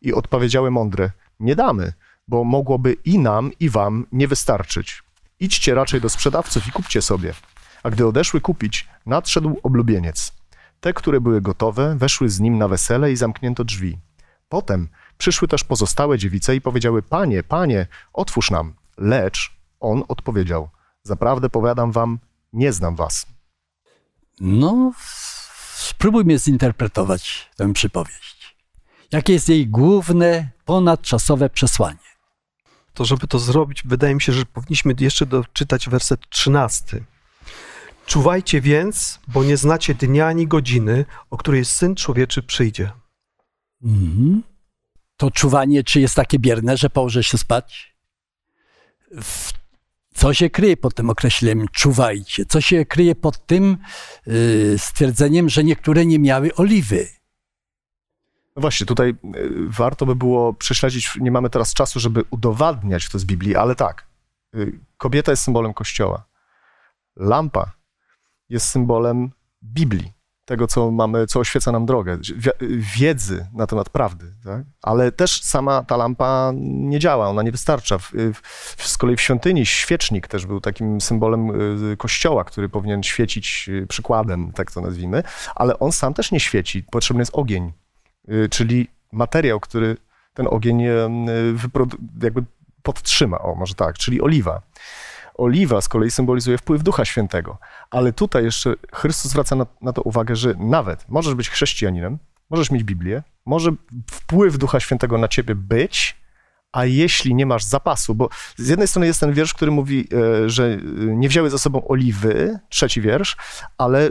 I 0.00 0.12
odpowiedziały 0.12 0.70
mądre, 0.70 1.10
nie 1.40 1.56
damy, 1.56 1.92
bo 2.28 2.44
mogłoby 2.44 2.92
i 3.04 3.18
nam, 3.18 3.50
i 3.60 3.70
wam 3.70 4.06
nie 4.12 4.28
wystarczyć. 4.28 5.02
Idźcie 5.40 5.74
raczej 5.74 6.00
do 6.00 6.08
sprzedawców 6.08 6.66
i 6.66 6.72
kupcie 6.72 7.02
sobie. 7.02 7.34
A 7.82 7.90
gdy 7.90 8.06
odeszły 8.06 8.40
kupić, 8.40 8.88
nadszedł 9.06 9.60
oblubieniec. 9.62 10.32
Te, 10.80 10.92
które 10.92 11.20
były 11.20 11.40
gotowe, 11.40 11.96
weszły 11.96 12.28
z 12.28 12.40
nim 12.40 12.58
na 12.58 12.68
wesele 12.68 13.12
i 13.12 13.16
zamknięto 13.16 13.64
drzwi. 13.64 13.98
Potem 14.48 14.88
przyszły 15.18 15.48
też 15.48 15.64
pozostałe 15.64 16.18
dziewice 16.18 16.56
i 16.56 16.60
powiedziały: 16.60 17.02
Panie, 17.02 17.42
panie, 17.42 17.86
otwórz 18.12 18.50
nam. 18.50 18.74
Lecz 18.98 19.56
on 19.80 20.04
odpowiedział: 20.08 20.68
Zaprawdę 21.02 21.50
powiadam 21.50 21.92
wam, 21.92 22.18
nie 22.52 22.72
znam 22.72 22.96
was. 22.96 23.26
No, 24.40 24.92
spróbujmy 25.74 26.38
zinterpretować 26.38 27.50
tę 27.56 27.72
przypowieść. 27.72 28.56
Jakie 29.12 29.32
jest 29.32 29.48
jej 29.48 29.68
główne, 29.68 30.50
ponadczasowe 30.64 31.50
przesłanie? 31.50 32.10
To, 32.94 33.04
żeby 33.04 33.26
to 33.26 33.38
zrobić, 33.38 33.82
wydaje 33.84 34.14
mi 34.14 34.22
się, 34.22 34.32
że 34.32 34.46
powinniśmy 34.46 34.94
jeszcze 35.00 35.26
doczytać 35.26 35.88
werset 35.88 36.20
13. 36.28 37.04
Czuwajcie 38.10 38.60
więc, 38.60 39.20
bo 39.28 39.44
nie 39.44 39.56
znacie 39.56 39.94
dnia 39.94 40.26
ani 40.26 40.46
godziny, 40.46 41.04
o 41.30 41.36
której 41.36 41.64
Syn 41.64 41.94
Człowieczy 41.94 42.42
przyjdzie. 42.42 42.92
Mhm. 43.82 44.42
To 45.16 45.30
czuwanie, 45.30 45.84
czy 45.84 46.00
jest 46.00 46.14
takie 46.14 46.38
bierne, 46.38 46.76
że 46.76 46.90
położę 46.90 47.22
się 47.24 47.38
spać? 47.38 47.96
W 49.22 49.52
co 50.14 50.34
się 50.34 50.50
kryje 50.50 50.76
pod 50.76 50.94
tym 50.94 51.10
określeniem 51.10 51.68
czuwajcie? 51.72 52.46
Co 52.46 52.60
się 52.60 52.84
kryje 52.84 53.14
pod 53.14 53.46
tym 53.46 53.78
yy, 54.26 54.78
stwierdzeniem, 54.78 55.48
że 55.48 55.64
niektóre 55.64 56.06
nie 56.06 56.18
miały 56.18 56.54
oliwy? 56.54 57.08
No 58.56 58.60
właśnie, 58.60 58.86
tutaj 58.86 59.08
y, 59.08 59.14
warto 59.68 60.06
by 60.06 60.16
było 60.16 60.54
prześledzić, 60.54 61.16
nie 61.20 61.30
mamy 61.30 61.50
teraz 61.50 61.74
czasu, 61.74 62.00
żeby 62.00 62.24
udowadniać 62.30 63.08
to 63.08 63.18
z 63.18 63.24
Biblii, 63.24 63.56
ale 63.56 63.74
tak, 63.74 64.06
y, 64.54 64.80
kobieta 64.96 65.32
jest 65.32 65.42
symbolem 65.42 65.74
Kościoła. 65.74 66.24
Lampa 67.16 67.79
jest 68.50 68.68
symbolem 68.68 69.30
Biblii, 69.62 70.12
tego, 70.44 70.66
co 70.66 70.90
mamy, 70.90 71.26
co 71.26 71.40
oświeca 71.40 71.72
nam 71.72 71.86
drogę, 71.86 72.18
wiedzy 72.96 73.46
na 73.54 73.66
temat 73.66 73.88
prawdy. 73.88 74.34
Tak? 74.44 74.62
Ale 74.82 75.12
też 75.12 75.42
sama 75.42 75.82
ta 75.82 75.96
lampa 75.96 76.52
nie 76.54 76.98
działa, 76.98 77.28
ona 77.28 77.42
nie 77.42 77.52
wystarcza. 77.52 77.98
Z 78.76 78.98
kolei 78.98 79.16
w 79.16 79.20
świątyni 79.20 79.66
świecznik 79.66 80.28
też 80.28 80.46
był 80.46 80.60
takim 80.60 81.00
symbolem 81.00 81.50
y, 81.92 81.96
kościoła, 81.96 82.44
który 82.44 82.68
powinien 82.68 83.02
świecić 83.02 83.68
y, 83.68 83.86
przykładem, 83.86 84.52
tak 84.52 84.72
to 84.72 84.80
nazwijmy, 84.80 85.22
ale 85.54 85.78
on 85.78 85.92
sam 85.92 86.14
też 86.14 86.32
nie 86.32 86.40
świeci. 86.40 86.82
Potrzebny 86.90 87.20
jest 87.20 87.34
ogień, 87.34 87.72
y, 88.28 88.48
czyli 88.48 88.88
materiał, 89.12 89.60
który 89.60 89.96
ten 90.34 90.46
ogień 90.50 90.82
jakby 92.22 92.44
podtrzyma, 92.82 93.38
o 93.38 93.54
może 93.54 93.74
tak, 93.74 93.98
czyli 93.98 94.20
oliwa. 94.20 94.62
Oliwa 95.40 95.80
z 95.80 95.88
kolei 95.88 96.10
symbolizuje 96.10 96.58
wpływ 96.58 96.82
Ducha 96.82 97.04
Świętego. 97.04 97.58
Ale 97.90 98.12
tutaj 98.12 98.44
jeszcze 98.44 98.74
Chrystus 98.92 99.30
zwraca 99.30 99.56
na, 99.56 99.66
na 99.82 99.92
to 99.92 100.02
uwagę, 100.02 100.36
że 100.36 100.54
nawet 100.58 101.08
możesz 101.08 101.34
być 101.34 101.50
chrześcijaninem, 101.50 102.18
możesz 102.50 102.70
mieć 102.70 102.84
Biblię, 102.84 103.22
może 103.46 103.70
wpływ 104.10 104.58
Ducha 104.58 104.80
Świętego 104.80 105.18
na 105.18 105.28
ciebie 105.28 105.54
być, 105.54 106.20
a 106.72 106.84
jeśli 106.84 107.34
nie 107.34 107.46
masz 107.46 107.64
zapasu, 107.64 108.14
bo 108.14 108.28
z 108.56 108.68
jednej 108.68 108.88
strony 108.88 109.06
jest 109.06 109.20
ten 109.20 109.32
wiersz, 109.32 109.54
który 109.54 109.70
mówi, 109.70 110.08
e, 110.44 110.48
że 110.48 110.78
nie 110.96 111.28
wzięły 111.28 111.50
za 111.50 111.58
sobą 111.58 111.88
oliwy, 111.88 112.58
trzeci 112.68 113.00
wiersz, 113.00 113.36
ale 113.78 114.10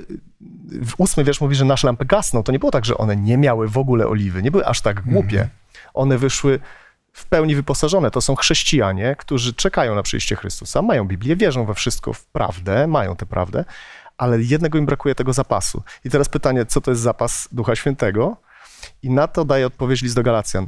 w 0.82 0.94
ósmy 0.98 1.24
wiersz 1.24 1.42
mówi, 1.42 1.56
że 1.56 1.66
nasze 1.66 1.88
lampy 1.88 2.06
gasną. 2.06 2.44
To 2.44 2.52
nie 2.52 2.60
było 2.60 2.72
tak, 2.72 2.86
że 2.86 2.98
one 2.98 3.16
nie 3.16 3.38
miały 3.38 3.68
w 3.68 3.78
ogóle 3.78 4.08
oliwy, 4.08 4.44
nie 4.44 4.52
były 4.52 4.66
aż 4.66 4.82
tak 4.82 5.02
głupie. 5.02 5.42
Mhm. 5.42 5.50
One 5.94 6.18
wyszły 6.18 6.60
w 7.14 7.26
pełni 7.26 7.56
wyposażone. 7.56 8.12
To 8.12 8.22
są 8.22 8.36
chrześcijanie, 8.36 9.16
którzy 9.20 9.54
czekają 9.54 9.96
na 9.96 10.04
przyjście 10.04 10.36
Chrystusa, 10.36 10.82
mają 10.82 11.08
Biblię, 11.08 11.36
wierzą 11.36 11.66
we 11.66 11.74
wszystko 11.74 12.14
w 12.14 12.26
prawdę, 12.26 12.88
mają 12.88 13.16
tę 13.16 13.26
prawdę, 13.26 13.66
ale 14.18 14.42
jednego 14.42 14.78
im 14.78 14.86
brakuje 14.86 15.16
tego 15.16 15.34
zapasu. 15.34 15.84
I 16.06 16.10
teraz 16.10 16.30
pytanie, 16.30 16.66
co 16.66 16.82
to 16.82 16.92
jest 16.92 17.02
zapas 17.02 17.50
Ducha 17.52 17.76
Świętego? 17.76 18.38
I 19.04 19.10
na 19.10 19.28
to 19.28 19.46
daje 19.46 19.68
odpowiedź 19.68 20.02
list 20.02 20.16
do 20.16 20.24
Galacjan. 20.24 20.68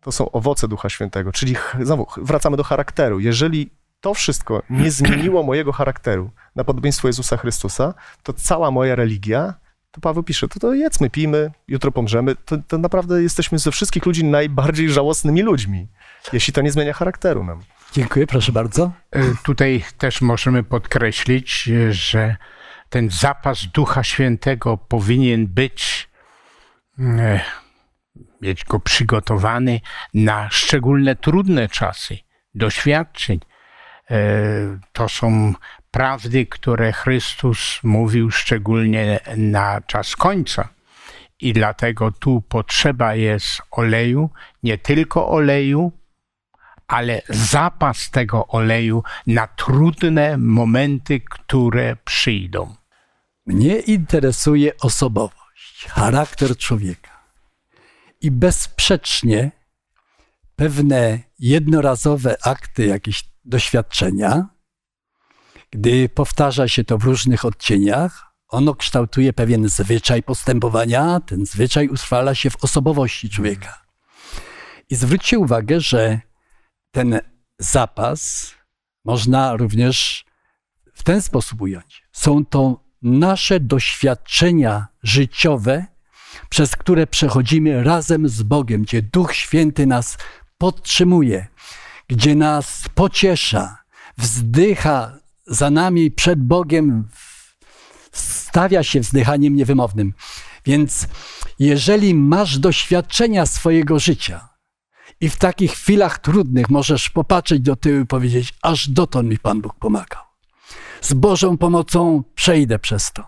To 0.00 0.12
są 0.12 0.30
owoce 0.30 0.68
Ducha 0.68 0.88
Świętego, 0.88 1.32
czyli 1.32 1.56
znowu 1.82 2.06
wracamy 2.16 2.56
do 2.56 2.64
charakteru. 2.64 3.20
Jeżeli 3.20 3.70
to 4.00 4.14
wszystko 4.14 4.62
nie 4.70 4.90
zmieniło 4.90 5.42
mojego 5.42 5.72
charakteru 5.72 6.30
na 6.56 6.64
podobieństwo 6.64 7.08
Jezusa 7.08 7.36
Chrystusa, 7.36 7.94
to 8.22 8.32
cała 8.32 8.70
moja 8.70 8.94
religia 8.94 9.54
to 9.94 10.00
Paweł 10.00 10.22
pisze, 10.22 10.48
to, 10.48 10.60
to 10.60 10.74
jedzmy, 10.74 11.10
pijmy, 11.10 11.50
jutro 11.68 11.92
pomrzemy. 11.92 12.36
To, 12.36 12.56
to 12.68 12.78
naprawdę 12.78 13.22
jesteśmy 13.22 13.58
ze 13.58 13.70
wszystkich 13.70 14.06
ludzi 14.06 14.24
najbardziej 14.24 14.90
żałosnymi 14.90 15.42
ludźmi, 15.42 15.88
jeśli 16.32 16.52
to 16.52 16.62
nie 16.62 16.72
zmienia 16.72 16.92
charakteru 16.92 17.44
nam. 17.44 17.60
Dziękuję, 17.92 18.26
proszę 18.26 18.52
bardzo. 18.52 18.92
E, 19.10 19.22
tutaj 19.44 19.84
też 19.98 20.20
możemy 20.20 20.62
podkreślić, 20.62 21.70
że 21.90 22.36
ten 22.88 23.10
zapas 23.10 23.66
Ducha 23.66 24.04
Świętego 24.04 24.76
powinien 24.76 25.46
być, 25.46 26.08
e, 26.98 27.40
mieć 28.40 28.64
go 28.64 28.80
przygotowany 28.80 29.80
na 30.14 30.50
szczególne 30.50 31.16
trudne 31.16 31.68
czasy, 31.68 32.18
doświadczeń. 32.54 33.40
E, 34.10 34.18
to 34.92 35.08
są 35.08 35.54
prawdy, 35.94 36.46
które 36.46 36.92
Chrystus 36.92 37.80
mówił 37.82 38.30
szczególnie 38.30 39.20
na 39.36 39.80
czas 39.80 40.16
końca. 40.16 40.68
I 41.40 41.52
dlatego 41.52 42.12
tu 42.12 42.42
potrzeba 42.48 43.14
jest 43.14 43.62
oleju, 43.70 44.30
nie 44.62 44.78
tylko 44.78 45.28
oleju, 45.28 45.92
ale 46.88 47.22
zapas 47.28 48.10
tego 48.10 48.46
oleju 48.46 49.02
na 49.26 49.46
trudne 49.46 50.38
momenty, 50.38 51.20
które 51.20 51.96
przyjdą. 52.04 52.74
Mnie 53.46 53.78
interesuje 53.78 54.72
osobowość, 54.80 55.86
charakter 55.88 56.56
człowieka. 56.56 57.10
I 58.20 58.30
bezsprzecznie 58.30 59.50
pewne 60.56 61.18
jednorazowe 61.38 62.36
akty, 62.42 62.86
jakieś 62.86 63.24
doświadczenia 63.44 64.53
gdy 65.74 66.08
powtarza 66.08 66.68
się 66.68 66.84
to 66.84 66.98
w 66.98 67.04
różnych 67.04 67.44
odcieniach, 67.44 68.34
ono 68.48 68.74
kształtuje 68.74 69.32
pewien 69.32 69.68
zwyczaj 69.68 70.22
postępowania, 70.22 71.20
ten 71.20 71.46
zwyczaj 71.46 71.88
utrwala 71.88 72.34
się 72.34 72.50
w 72.50 72.64
osobowości 72.64 73.30
człowieka. 73.30 73.82
I 74.90 74.94
zwróćcie 74.94 75.38
uwagę, 75.38 75.80
że 75.80 76.20
ten 76.90 77.20
zapas 77.58 78.50
można 79.04 79.56
również 79.56 80.24
w 80.94 81.02
ten 81.02 81.22
sposób 81.22 81.60
ująć. 81.60 82.04
Są 82.12 82.44
to 82.44 82.84
nasze 83.02 83.60
doświadczenia 83.60 84.86
życiowe, 85.02 85.86
przez 86.48 86.76
które 86.76 87.06
przechodzimy 87.06 87.84
razem 87.84 88.28
z 88.28 88.42
Bogiem, 88.42 88.82
gdzie 88.82 89.02
Duch 89.02 89.34
Święty 89.34 89.86
nas 89.86 90.18
podtrzymuje, 90.58 91.46
gdzie 92.08 92.34
nas 92.34 92.84
pociesza, 92.94 93.78
wzdycha 94.18 95.23
za 95.46 95.70
nami 95.70 96.10
przed 96.10 96.42
Bogiem, 96.42 97.08
stawia 98.12 98.82
się 98.82 99.00
wzdychaniem 99.00 99.56
niewymownym. 99.56 100.12
Więc 100.66 101.06
jeżeli 101.58 102.14
masz 102.14 102.58
doświadczenia 102.58 103.46
swojego 103.46 103.98
życia 103.98 104.48
i 105.20 105.28
w 105.28 105.36
takich 105.36 105.72
chwilach 105.72 106.18
trudnych 106.18 106.70
możesz 106.70 107.10
popatrzeć 107.10 107.60
do 107.60 107.76
tyłu 107.76 108.00
i 108.00 108.06
powiedzieć, 108.06 108.54
aż 108.62 108.88
dotąd 108.88 109.28
mi 109.28 109.38
Pan 109.38 109.60
Bóg 109.60 109.74
pomagał. 109.74 110.22
Z 111.00 111.14
Bożą 111.14 111.58
pomocą 111.58 112.24
przejdę 112.34 112.78
przez 112.78 113.12
to. 113.12 113.24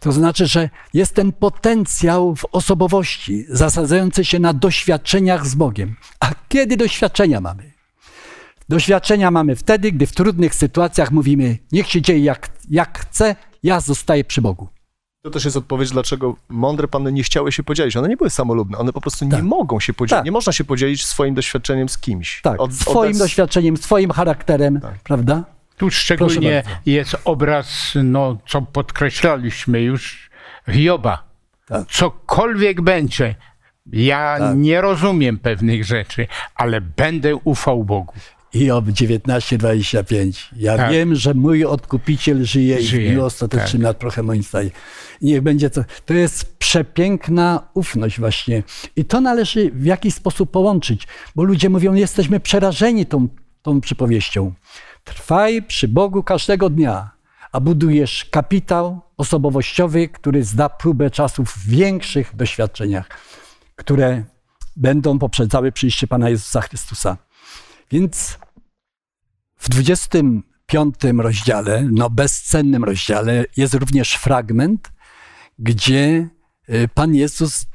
To 0.00 0.12
znaczy, 0.12 0.46
że 0.46 0.70
jest 0.94 1.14
ten 1.14 1.32
potencjał 1.32 2.36
w 2.36 2.44
osobowości 2.52 3.44
zasadzający 3.48 4.24
się 4.24 4.38
na 4.38 4.52
doświadczeniach 4.52 5.46
z 5.46 5.54
Bogiem. 5.54 5.96
A 6.20 6.30
kiedy 6.48 6.76
doświadczenia 6.76 7.40
mamy? 7.40 7.73
Doświadczenia 8.68 9.30
mamy 9.30 9.56
wtedy, 9.56 9.92
gdy 9.92 10.06
w 10.06 10.12
trudnych 10.12 10.54
sytuacjach 10.54 11.10
mówimy: 11.12 11.58
Niech 11.72 11.88
się 11.90 12.02
dzieje 12.02 12.20
jak, 12.24 12.48
jak 12.70 12.98
chcę, 12.98 13.36
ja 13.62 13.80
zostaję 13.80 14.24
przy 14.24 14.42
Bogu. 14.42 14.68
To 15.22 15.30
też 15.30 15.44
jest 15.44 15.56
odpowiedź, 15.56 15.90
dlaczego 15.90 16.36
mądre 16.48 16.88
panny 16.88 17.12
nie 17.12 17.22
chciały 17.22 17.52
się 17.52 17.62
podzielić. 17.62 17.96
One 17.96 18.08
nie 18.08 18.16
były 18.16 18.30
samolubne, 18.30 18.78
one 18.78 18.92
po 18.92 19.00
prostu 19.00 19.28
Tak. 19.28 19.38
nie 19.38 19.48
mogą 19.48 19.80
się 19.80 19.92
podzielić. 19.92 20.10
Tak. 20.18 20.24
Nie 20.24 20.32
można 20.32 20.52
się 20.52 20.64
podzielić 20.64 21.06
swoim 21.06 21.34
doświadczeniem 21.34 21.88
z 21.88 21.98
kimś. 21.98 22.40
Tak, 22.42 22.60
Od- 22.60 22.74
swoim 22.74 23.12
od- 23.12 23.18
doświadczeniem, 23.18 23.76
swoim 23.76 24.10
charakterem, 24.10 24.80
Tak. 24.80 24.94
prawda? 25.02 25.44
Tu 25.76 25.90
szczególnie 25.90 26.62
jest 26.86 27.16
obraz, 27.24 27.92
no, 28.04 28.38
co 28.48 28.62
podkreślaliśmy 28.62 29.80
już, 29.82 30.30
Hioba. 30.70 31.24
Tak. 31.66 31.86
Cokolwiek 31.88 32.80
będzie, 32.80 33.34
ja 33.92 34.36
Tak. 34.38 34.56
nie 34.56 34.80
rozumiem 34.80 35.38
pewnych 35.38 35.84
rzeczy, 35.84 36.26
ale 36.54 36.80
będę 36.80 37.36
ufał 37.36 37.84
Bogu. 37.84 38.14
I 38.54 38.70
ob 38.70 38.84
19:25. 38.84 40.50
Ja 40.56 40.76
Tak. 40.76 40.92
wiem, 40.92 41.14
że 41.14 41.34
mój 41.34 41.64
odkupiciel 41.64 42.44
żyje, 42.44 42.78
i 42.78 42.82
w 42.82 42.86
Żyje, 42.86 43.10
dniu 43.10 43.24
ostatecznym 43.24 43.82
nad 43.82 43.96
prochem 43.96 44.26
moim 44.26 44.42
Niech 45.22 45.40
będzie 45.40 45.70
to. 45.70 45.84
To 46.06 46.14
jest 46.14 46.56
przepiękna 46.58 47.68
ufność 47.74 48.20
właśnie. 48.20 48.62
I 48.96 49.04
to 49.04 49.20
należy 49.20 49.70
w 49.70 49.84
jakiś 49.84 50.14
sposób 50.14 50.50
połączyć, 50.50 51.06
bo 51.36 51.42
ludzie 51.44 51.70
mówią, 51.70 51.94
jesteśmy 51.94 52.40
przerażeni 52.40 53.06
tą, 53.06 53.28
tą 53.62 53.80
przypowieścią. 53.80 54.52
Trwaj 55.04 55.62
przy 55.62 55.88
Bogu 55.88 56.22
każdego 56.22 56.70
dnia, 56.70 57.10
a 57.52 57.60
budujesz 57.60 58.24
kapitał 58.24 59.00
osobowościowy, 59.16 60.08
który 60.08 60.44
zda 60.44 60.68
próbę 60.68 61.10
czasów 61.10 61.50
w 61.50 61.68
większych 61.68 62.36
doświadczeniach, 62.36 63.08
które 63.76 64.24
będą 64.76 65.18
poprzedzały 65.18 65.72
przyjście 65.72 66.06
Pana 66.06 66.30
Jezusa 66.30 66.60
Chrystusa. 66.60 67.16
Więc 67.90 68.38
w 69.64 69.68
25 69.68 70.94
rozdziale, 71.18 71.88
no 71.92 72.10
bezcennym 72.10 72.84
rozdziale, 72.84 73.44
jest 73.56 73.74
również 73.74 74.14
fragment, 74.14 74.92
gdzie 75.58 76.28
y, 76.68 76.88
Pan 76.94 77.14
Jezus 77.14 77.66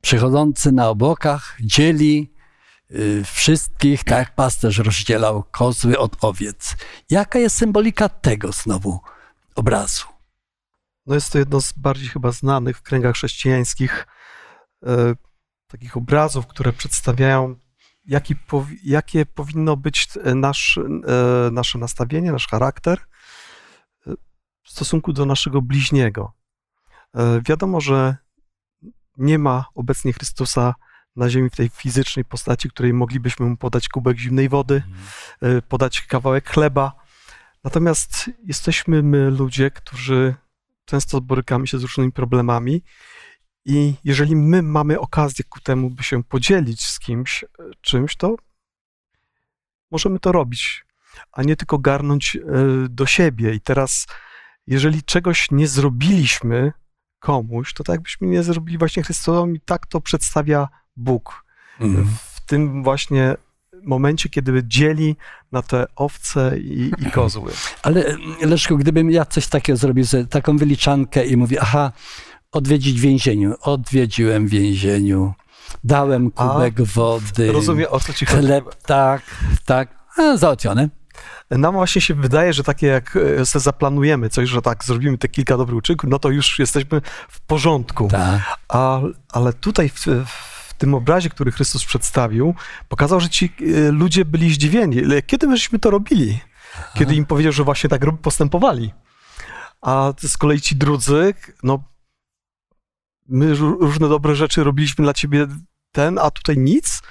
przychodzący 0.00 0.72
na 0.72 0.88
obłokach 0.88 1.56
dzieli 1.60 2.32
y, 2.90 3.24
wszystkich, 3.24 4.04
tak 4.04 4.18
jak 4.18 4.34
pasterz 4.34 4.78
rozdzielał 4.78 5.44
kozły 5.50 5.98
od 5.98 6.16
owiec. 6.20 6.76
Jaka 7.10 7.38
jest 7.38 7.56
symbolika 7.56 8.08
tego 8.08 8.52
znowu 8.52 9.00
obrazu? 9.54 10.06
No 11.06 11.14
jest 11.14 11.32
to 11.32 11.38
jedno 11.38 11.60
z 11.60 11.72
bardziej 11.72 12.08
chyba 12.08 12.32
znanych 12.32 12.78
w 12.78 12.82
kręgach 12.82 13.14
chrześcijańskich 13.14 14.06
e, 14.86 15.14
takich 15.66 15.96
obrazów, 15.96 16.46
które 16.46 16.72
przedstawiają, 16.72 17.56
jaki 18.08 18.36
powi- 18.36 18.78
jakie 18.84 19.26
powinno 19.26 19.76
być 19.76 20.08
e, 20.24 20.34
nasz, 20.34 20.78
e, 20.78 21.50
nasze 21.50 21.78
nastawienie, 21.78 22.32
nasz 22.32 22.48
charakter 22.48 22.98
e, 24.06 24.14
w 24.62 24.70
stosunku 24.70 25.12
do 25.12 25.26
naszego 25.26 25.62
bliźniego. 25.62 26.32
Wiadomo, 27.44 27.80
że 27.80 28.16
nie 29.16 29.38
ma 29.38 29.64
obecnie 29.74 30.12
Chrystusa 30.12 30.74
na 31.16 31.30
ziemi 31.30 31.50
w 31.50 31.56
tej 31.56 31.68
fizycznej 31.68 32.24
postaci, 32.24 32.70
której 32.70 32.92
moglibyśmy 32.92 33.46
mu 33.46 33.56
podać 33.56 33.88
kubek 33.88 34.18
zimnej 34.18 34.48
wody, 34.48 34.82
e, 35.42 35.62
podać 35.62 36.00
kawałek 36.00 36.50
chleba. 36.50 36.92
Natomiast 37.64 38.30
jesteśmy 38.44 39.02
my 39.02 39.30
ludzie, 39.30 39.70
którzy 39.70 40.34
często 40.84 41.20
borykamy 41.20 41.66
się 41.66 41.78
z 41.78 41.82
różnymi 41.82 42.12
problemami 42.12 42.82
i 43.64 43.94
jeżeli 44.04 44.36
my 44.36 44.62
mamy 44.62 45.00
okazję 45.00 45.44
ku 45.48 45.60
temu, 45.60 45.90
by 45.90 46.02
się 46.02 46.24
podzielić 46.24 46.84
z 46.84 46.98
kimś 46.98 47.44
e, 47.44 47.46
czymś, 47.80 48.16
to 48.16 48.36
możemy 49.90 50.18
to 50.18 50.32
robić, 50.32 50.84
a 51.32 51.42
nie 51.42 51.56
tylko 51.56 51.78
garnąć 51.78 52.36
e, 52.36 52.40
do 52.88 53.06
siebie. 53.06 53.54
I 53.54 53.60
teraz, 53.60 54.06
jeżeli 54.66 55.02
czegoś 55.02 55.50
nie 55.50 55.68
zrobiliśmy 55.68 56.72
komuś, 57.18 57.74
to 57.74 57.84
tak 57.84 57.94
jakbyśmy 57.94 58.26
nie 58.26 58.42
zrobili 58.42 58.78
właśnie 58.78 59.02
Chrystusowi, 59.02 59.60
tak 59.60 59.86
to 59.86 60.00
przedstawia 60.00 60.68
Bóg 60.96 61.48
Mhm. 61.80 62.08
w 62.34 62.40
tym 62.46 62.82
właśnie 62.82 63.34
momencie, 63.82 64.28
kiedy 64.28 64.62
dzieli 64.64 65.16
na 65.52 65.62
te 65.62 65.86
owce 65.96 66.58
i, 66.58 66.92
i 66.98 67.10
kozły. 67.10 67.52
Ale 67.82 68.16
Leszku, 68.42 68.78
gdybym 68.78 69.10
ja 69.10 69.24
coś 69.24 69.46
takiego 69.46 69.76
zrobił, 69.76 70.04
taką 70.30 70.56
wyliczankę 70.56 71.26
i 71.26 71.36
mówię, 71.36 71.58
aha, 71.60 71.92
odwiedzić 72.52 72.98
w 73.00 73.02
więzieniu. 73.02 73.54
Odwiedziłem 73.60 74.46
w 74.46 74.50
więzieniu, 74.50 75.34
dałem 75.84 76.32
A, 76.36 76.48
kubek 76.48 76.82
wody, 76.82 77.52
Rozumiem, 77.52 77.86
o 77.90 78.00
co 78.00 78.12
ci 78.12 78.26
chodzi. 78.26 78.38
chleb, 78.38 78.74
tak, 78.74 79.22
tak, 79.64 79.88
a, 80.16 80.36
załatwione. 80.36 80.88
Nam 81.50 81.74
właśnie 81.74 82.00
się 82.00 82.14
wydaje, 82.14 82.52
że 82.52 82.64
takie 82.64 82.86
jak 82.86 83.18
sobie 83.44 83.62
zaplanujemy 83.62 84.28
coś, 84.28 84.48
że 84.48 84.62
tak 84.62 84.84
zrobimy 84.84 85.18
te 85.18 85.28
kilka 85.28 85.56
dobrych 85.56 85.78
uczynków, 85.78 86.10
no 86.10 86.18
to 86.18 86.30
już 86.30 86.58
jesteśmy 86.58 87.00
w 87.28 87.40
porządku. 87.40 88.08
Tak. 88.08 88.40
A, 88.68 89.00
ale 89.32 89.52
tutaj 89.52 89.88
w, 89.88 90.06
w 90.26 90.74
tym 90.78 90.94
obrazie, 90.94 91.30
który 91.30 91.52
Chrystus 91.52 91.84
przedstawił, 91.84 92.54
pokazał, 92.88 93.20
że 93.20 93.28
ci 93.28 93.52
e, 93.60 93.90
ludzie 93.92 94.24
byli 94.24 94.52
zdziwieni. 94.54 95.02
Kiedy 95.26 95.46
my 95.46 95.56
żeśmy 95.56 95.78
to 95.78 95.90
robili? 95.90 96.40
Kiedy 96.94 97.14
im 97.14 97.26
powiedział, 97.26 97.52
że 97.52 97.64
właśnie 97.64 97.90
tak 97.90 98.02
postępowali. 98.22 98.92
A 99.80 100.12
z 100.22 100.36
kolei 100.36 100.60
ci 100.60 100.76
drudzy, 100.76 101.34
no 101.62 101.82
my 103.28 103.54
ró- 103.54 103.76
różne 103.80 104.08
dobre 104.08 104.34
rzeczy 104.34 104.64
robiliśmy 104.64 105.04
dla 105.04 105.14
ciebie 105.14 105.46
ten, 105.92 106.18
a 106.18 106.30
tutaj 106.30 106.58
nic, 106.58 107.02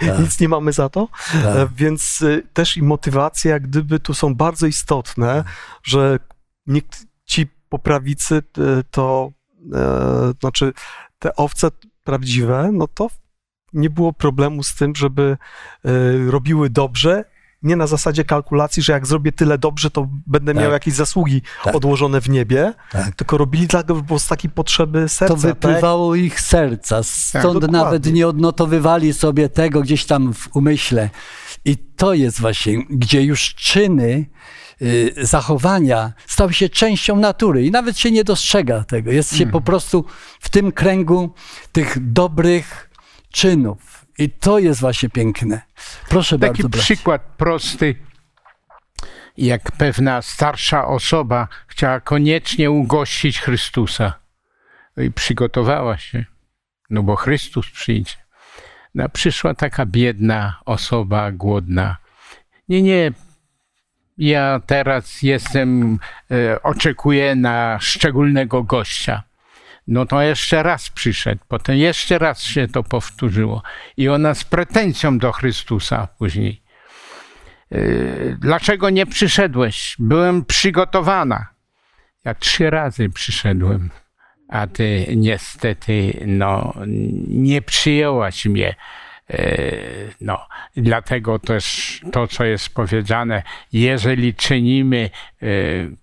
Tak, 0.00 0.18
nic 0.22 0.40
nie 0.40 0.48
mamy 0.48 0.72
za 0.72 0.88
to. 0.88 1.08
E, 1.34 1.42
tak. 1.42 1.72
Więc 1.74 2.20
y, 2.22 2.42
też 2.52 2.76
i 2.76 2.82
motywacja, 2.82 3.50
jak 3.50 3.62
gdyby 3.62 4.00
tu 4.00 4.14
są 4.14 4.34
bardzo 4.34 4.66
istotne, 4.66 5.44
że 5.82 6.18
nikt 6.66 7.06
ci 7.24 7.46
po 7.68 7.78
prawicy 7.78 8.34
y, 8.58 8.84
to, 8.90 9.32
e, 9.74 10.32
znaczy 10.40 10.72
te 11.18 11.36
owce 11.36 11.68
prawdziwe, 12.04 12.70
no 12.72 12.88
to 12.88 13.08
nie 13.72 13.90
było 13.90 14.12
problemu 14.12 14.62
z 14.62 14.74
tym, 14.74 14.96
żeby 14.96 15.36
e, 15.84 15.90
robiły 16.30 16.70
dobrze. 16.70 17.24
Nie 17.62 17.76
na 17.76 17.86
zasadzie 17.86 18.24
kalkulacji, 18.24 18.82
że 18.82 18.92
jak 18.92 19.06
zrobię 19.06 19.32
tyle 19.32 19.58
dobrze, 19.58 19.90
to 19.90 20.08
będę 20.26 20.54
Tak. 20.54 20.62
miał 20.62 20.72
jakieś 20.72 20.94
zasługi 20.94 21.42
Tak. 21.64 21.74
odłożone 21.74 22.20
w 22.20 22.28
niebie, 22.28 22.74
tak. 22.90 23.14
tylko 23.14 23.38
robili 23.38 23.68
tak, 23.68 23.86
bo 23.92 24.18
z 24.18 24.26
takiej 24.28 24.50
potrzeby 24.50 25.08
serca. 25.08 25.34
To 25.34 25.40
tak? 25.40 25.50
wypływało 25.50 26.14
ich 26.14 26.40
serca, 26.40 27.02
stąd 27.02 27.44
dokładnie. 27.44 27.78
nawet 27.78 28.06
nie 28.12 28.28
odnotowywali 28.28 29.12
sobie 29.12 29.48
tego 29.48 29.80
gdzieś 29.80 30.04
tam 30.04 30.34
w 30.34 30.56
umyśle. 30.56 31.10
I 31.64 31.76
to 31.76 32.14
jest 32.14 32.40
właśnie, 32.40 32.84
gdzie 32.90 33.22
już 33.22 33.54
czyny, 33.54 34.26
y, 34.82 35.14
zachowania 35.22 36.12
stały 36.26 36.54
się 36.54 36.68
częścią 36.68 37.16
natury 37.16 37.66
i 37.66 37.70
nawet 37.70 37.98
się 37.98 38.10
nie 38.10 38.24
dostrzega 38.24 38.84
tego. 38.84 39.12
Jest 39.12 39.36
się 39.36 39.46
po 39.46 39.60
prostu 39.60 40.04
w 40.40 40.48
tym 40.48 40.72
kręgu 40.72 41.34
tych 41.72 42.12
dobrych 42.12 42.90
czynów. 43.32 43.95
I 44.18 44.30
to 44.30 44.58
jest 44.58 44.80
właśnie 44.80 45.08
piękne. 45.08 45.62
Proszę 46.08 46.38
Taki 46.38 46.52
bardzo. 46.52 46.68
bracie. 46.68 46.84
przykład 46.84 47.22
prosty, 47.22 47.94
jak 49.36 49.72
pewna 49.72 50.22
starsza 50.22 50.86
osoba 50.86 51.48
chciała 51.66 52.00
koniecznie 52.00 52.70
ugościć 52.70 53.40
Chrystusa. 53.40 54.12
I 54.96 55.12
przygotowała 55.12 55.98
się, 55.98 56.24
no 56.90 57.02
bo 57.02 57.16
Chrystus 57.16 57.70
przyjdzie. 57.70 58.16
No, 58.94 59.08
przyszła 59.08 59.54
taka 59.54 59.86
biedna 59.86 60.60
osoba, 60.64 61.32
głodna. 61.32 61.96
Nie, 62.68 62.82
nie, 62.82 63.12
ja 64.18 64.60
teraz 64.66 65.22
jestem, 65.22 65.98
e, 66.30 66.62
oczekuję 66.62 67.34
na 67.34 67.78
szczególnego 67.80 68.62
gościa. 68.62 69.22
No 69.86 70.06
to 70.06 70.22
jeszcze 70.22 70.62
raz 70.62 70.90
przyszedł, 70.90 71.44
potem 71.48 71.76
jeszcze 71.76 72.18
raz 72.18 72.42
się 72.42 72.68
to 72.68 72.82
powtórzyło. 72.82 73.62
I 73.96 74.08
ona 74.08 74.34
z 74.34 74.44
pretensją 74.44 75.18
do 75.18 75.32
Chrystusa 75.32 76.08
później. 76.18 76.62
E, 77.72 77.78
Dlaczego 78.40 78.90
nie 78.90 79.06
przyszedłeś? 79.06 79.96
Byłem 79.98 80.44
przygotowana. 80.44 81.46
Ja 82.24 82.34
trzy 82.34 82.70
razy 82.70 83.10
przyszedłem, 83.10 83.90
a 84.48 84.66
ty 84.66 85.06
niestety 85.16 86.12
no, 86.26 86.74
nie 87.28 87.62
przyjęłaś 87.62 88.44
mnie. 88.44 88.74
E, 89.30 89.56
No, 90.20 90.48
dlatego 90.76 91.38
też 91.38 92.00
to, 92.12 92.26
co 92.28 92.44
jest 92.44 92.68
powiedziane, 92.74 93.42
jeżeli 93.72 94.34
czynimy 94.34 95.10
e, 95.42 95.46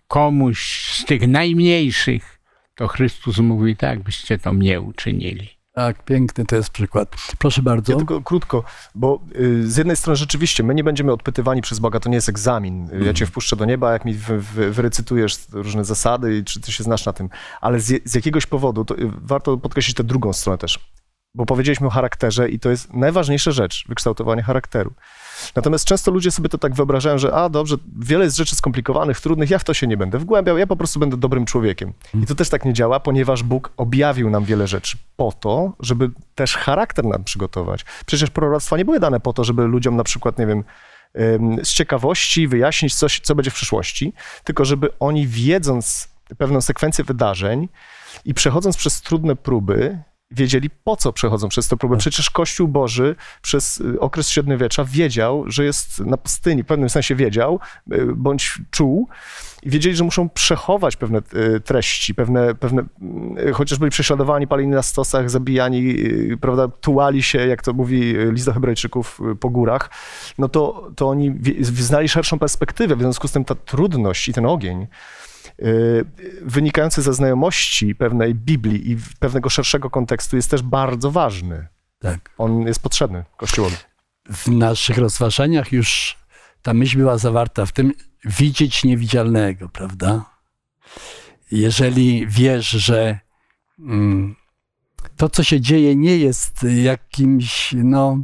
komuś 0.08 0.90
z 0.92 1.06
tych 1.06 1.28
najmniejszych, 1.28 2.33
to 2.76 2.88
Chrystus 2.88 3.38
mówi 3.38 3.78
tak, 3.78 4.04
byście 4.04 4.40
to 4.40 4.54
mnie 4.54 4.82
uczynili. 4.82 5.50
Tak, 5.76 6.06
piękny 6.06 6.46
to 6.46 6.56
jest 6.56 6.70
przykład. 6.70 7.16
Proszę 7.40 7.62
bardzo. 7.62 7.92
Ja 7.92 7.98
tylko 7.98 8.22
krótko, 8.22 8.64
bo 8.96 9.22
y, 9.36 9.72
z 9.72 9.78
jednej 9.78 9.96
strony 9.96 10.16
rzeczywiście 10.16 10.64
my 10.64 10.76
nie 10.76 10.84
będziemy 10.84 11.12
odpytywani 11.12 11.62
przez 11.62 11.80
Boga, 11.80 12.00
to 12.00 12.10
nie 12.10 12.16
jest 12.16 12.30
egzamin. 12.30 12.90
Ja 13.06 13.14
cię 13.14 13.26
wpuszczę 13.26 13.56
do 13.56 13.66
nieba, 13.66 13.94
jak 13.94 14.06
mi 14.06 14.14
wy, 14.14 14.40
wy, 14.42 14.72
wyrecytujesz 14.72 15.38
różne 15.52 15.86
zasady 15.86 16.38
i 16.38 16.44
czy 16.44 16.62
ty 16.62 16.72
się 16.72 16.84
znasz 16.84 17.06
na 17.06 17.14
tym. 17.14 17.30
Ale 17.62 17.80
z, 17.80 18.10
z 18.10 18.16
jakiegoś 18.16 18.46
powodu, 18.46 18.86
to 18.86 18.98
y, 18.98 19.12
warto 19.22 19.58
podkreślić 19.58 19.96
tę 19.96 20.04
drugą 20.04 20.34
stronę 20.34 20.58
też. 20.58 20.80
Bo 21.36 21.46
powiedzieliśmy 21.46 21.88
o 21.88 21.90
charakterze 21.90 22.50
i 22.50 22.60
to 22.60 22.70
jest 22.70 22.94
najważniejsza 22.94 23.52
rzecz, 23.52 23.86
wykształtowanie 23.88 24.44
charakteru. 24.44 24.94
Natomiast 25.56 25.86
często 25.86 26.12
ludzie 26.12 26.32
sobie 26.32 26.50
to 26.50 26.58
tak 26.58 26.76
wyobrażają, 26.76 27.18
że 27.18 27.34
a 27.34 27.50
dobrze, 27.50 27.76
wiele 28.00 28.24
jest 28.26 28.38
rzeczy 28.38 28.56
skomplikowanych, 28.56 29.22
trudnych, 29.22 29.50
ja 29.50 29.60
w 29.60 29.64
to 29.64 29.74
się 29.74 29.88
nie 29.88 29.98
będę 29.98 30.20
wgłębiał, 30.20 30.58
ja 30.58 30.68
po 30.68 30.76
prostu 30.76 31.00
będę 31.00 31.18
dobrym 31.18 31.46
człowiekiem. 31.46 31.94
I 32.24 32.26
to 32.26 32.36
też 32.36 32.50
tak 32.50 32.66
nie 32.66 32.74
działa, 32.74 33.00
ponieważ 33.00 33.44
Bóg 33.44 33.72
objawił 33.78 34.30
nam 34.30 34.46
wiele 34.46 34.68
rzeczy 34.68 34.98
po 35.16 35.32
to, 35.32 35.74
żeby 35.80 36.12
też 36.36 36.58
charakter 36.58 37.06
nam 37.06 37.24
przygotować. 37.24 37.86
Przecież 38.06 38.30
proroctwa 38.30 38.78
nie 38.78 38.86
były 38.86 39.00
dane 39.00 39.20
po 39.20 39.34
to, 39.34 39.44
żeby 39.44 39.64
ludziom 39.68 39.96
na 39.96 40.04
przykład, 40.04 40.40
nie 40.40 40.48
wiem, 40.48 40.64
z 41.64 41.70
ciekawości 41.74 42.48
wyjaśnić 42.48 42.96
coś, 42.96 43.20
co 43.20 43.36
będzie 43.36 43.52
w 43.52 43.54
przyszłości, 43.54 44.14
tylko 44.44 44.66
żeby 44.66 44.90
oni 45.00 45.28
wiedząc 45.28 46.10
pewną 46.38 46.62
sekwencję 46.62 47.04
wydarzeń 47.04 47.70
i 48.26 48.34
przechodząc 48.34 48.78
przez 48.78 49.02
trudne 49.02 49.36
próby, 49.36 50.04
wiedzieli 50.34 50.70
po 50.70 50.96
co 50.96 51.14
przechodzą 51.14 51.50
przez 51.50 51.68
te 51.68 51.78
próby. 51.78 51.98
Przecież 51.98 52.30
Kościół 52.30 52.68
Boży 52.68 53.16
przez 53.42 53.82
y, 53.82 54.00
okres 54.00 54.30
średniowiecza 54.30 54.86
wiedział, 54.86 55.44
że 55.48 55.66
jest 55.66 56.00
na 56.00 56.18
pustyni, 56.18 56.64
w 56.64 56.66
pewnym 56.66 56.90
sensie 56.90 57.16
wiedział, 57.16 57.60
y, 57.92 58.06
bądź 58.16 58.58
czuł, 58.72 59.08
i 59.64 59.70
wiedzieli, 59.70 59.96
że 59.96 60.04
muszą 60.04 60.30
przechować 60.30 60.96
pewne 60.96 61.22
y, 61.56 61.60
treści, 61.60 62.16
pewne, 62.16 62.56
pewne 62.56 62.84
chociaż 63.54 63.80
byli 63.80 63.92
prześladowani, 63.92 64.48
paleni 64.48 64.70
na 64.70 64.82
stosach, 64.82 65.30
zabijani, 65.30 65.96
prawda, 66.42 66.68
tułali 66.68 67.24
się, 67.24 67.48
jak 67.48 67.64
to 67.64 67.74
mówi 67.74 68.14
list 68.32 68.46
do 68.46 68.54
hebrajczyków, 68.54 69.20
po 69.40 69.50
górach, 69.50 69.90
no 70.38 70.50
to, 70.50 70.92
to 70.96 71.10
oni 71.10 71.36
znali 71.62 72.10
szerszą 72.10 72.40
perspektywę, 72.40 72.96
w 72.96 73.00
związku 73.00 73.28
z 73.28 73.32
tym 73.32 73.46
ta 73.46 73.56
trudność 73.56 74.28
i 74.28 74.34
ten 74.34 74.46
ogień 74.46 74.88
wynikający 76.42 77.02
ze 77.02 77.14
znajomości 77.14 77.96
pewnej 77.96 78.36
Biblii 78.36 78.92
i 78.92 78.98
pewnego 79.20 79.50
szerszego 79.50 79.90
kontekstu 79.90 80.36
jest 80.36 80.52
też 80.52 80.62
bardzo 80.62 81.12
ważny. 81.12 81.68
Tak. 82.00 82.30
On 82.38 82.62
jest 82.62 82.84
potrzebny 82.84 83.24
Kościołowi. 83.38 83.76
w 84.30 84.48
naszych 84.48 84.98
rozważaniach 84.98 85.72
już 85.72 86.18
ta 86.62 86.74
myśl 86.74 86.98
była 86.98 87.18
zawarta 87.18 87.66
w 87.66 87.72
tym 87.72 87.94
widzieć 88.26 88.84
niewidzialnego, 88.84 89.70
prawda? 89.70 90.26
Jeżeli 91.52 92.28
wiesz, 92.28 92.70
że 92.70 93.20
mm, 93.80 94.36
to, 95.18 95.30
co 95.30 95.44
się 95.44 95.62
dzieje, 95.62 95.96
nie 95.96 96.18
jest 96.18 96.64
jakimś, 96.84 97.76
no, 97.84 98.24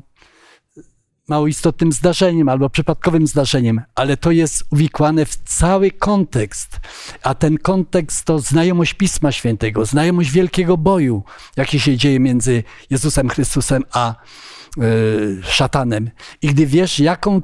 mało 1.30 1.48
istotnym 1.48 1.92
zdarzeniem 1.92 2.50
albo 2.50 2.70
przypadkowym 2.70 3.28
zdarzeniem, 3.28 3.82
ale 3.96 4.18
to 4.18 4.32
jest 4.32 4.64
uwikłane 4.70 5.26
w 5.26 5.36
cały 5.36 5.92
kontekst. 5.92 6.80
A 7.24 7.36
ten 7.36 7.58
kontekst 7.58 8.26
to 8.26 8.40
znajomość 8.40 8.94
Pisma 8.94 9.32
Świętego, 9.32 9.86
znajomość 9.86 10.32
wielkiego 10.32 10.78
boju, 10.78 11.24
jaki 11.58 11.80
się 11.80 11.98
dzieje 11.98 12.20
między 12.20 12.64
Jezusem 12.90 13.30
Chrystusem 13.30 13.84
a 13.92 14.16
y, 14.78 15.42
szatanem. 15.44 16.10
I 16.42 16.48
gdy 16.48 16.66
wiesz, 16.66 17.00
jaką, 17.00 17.42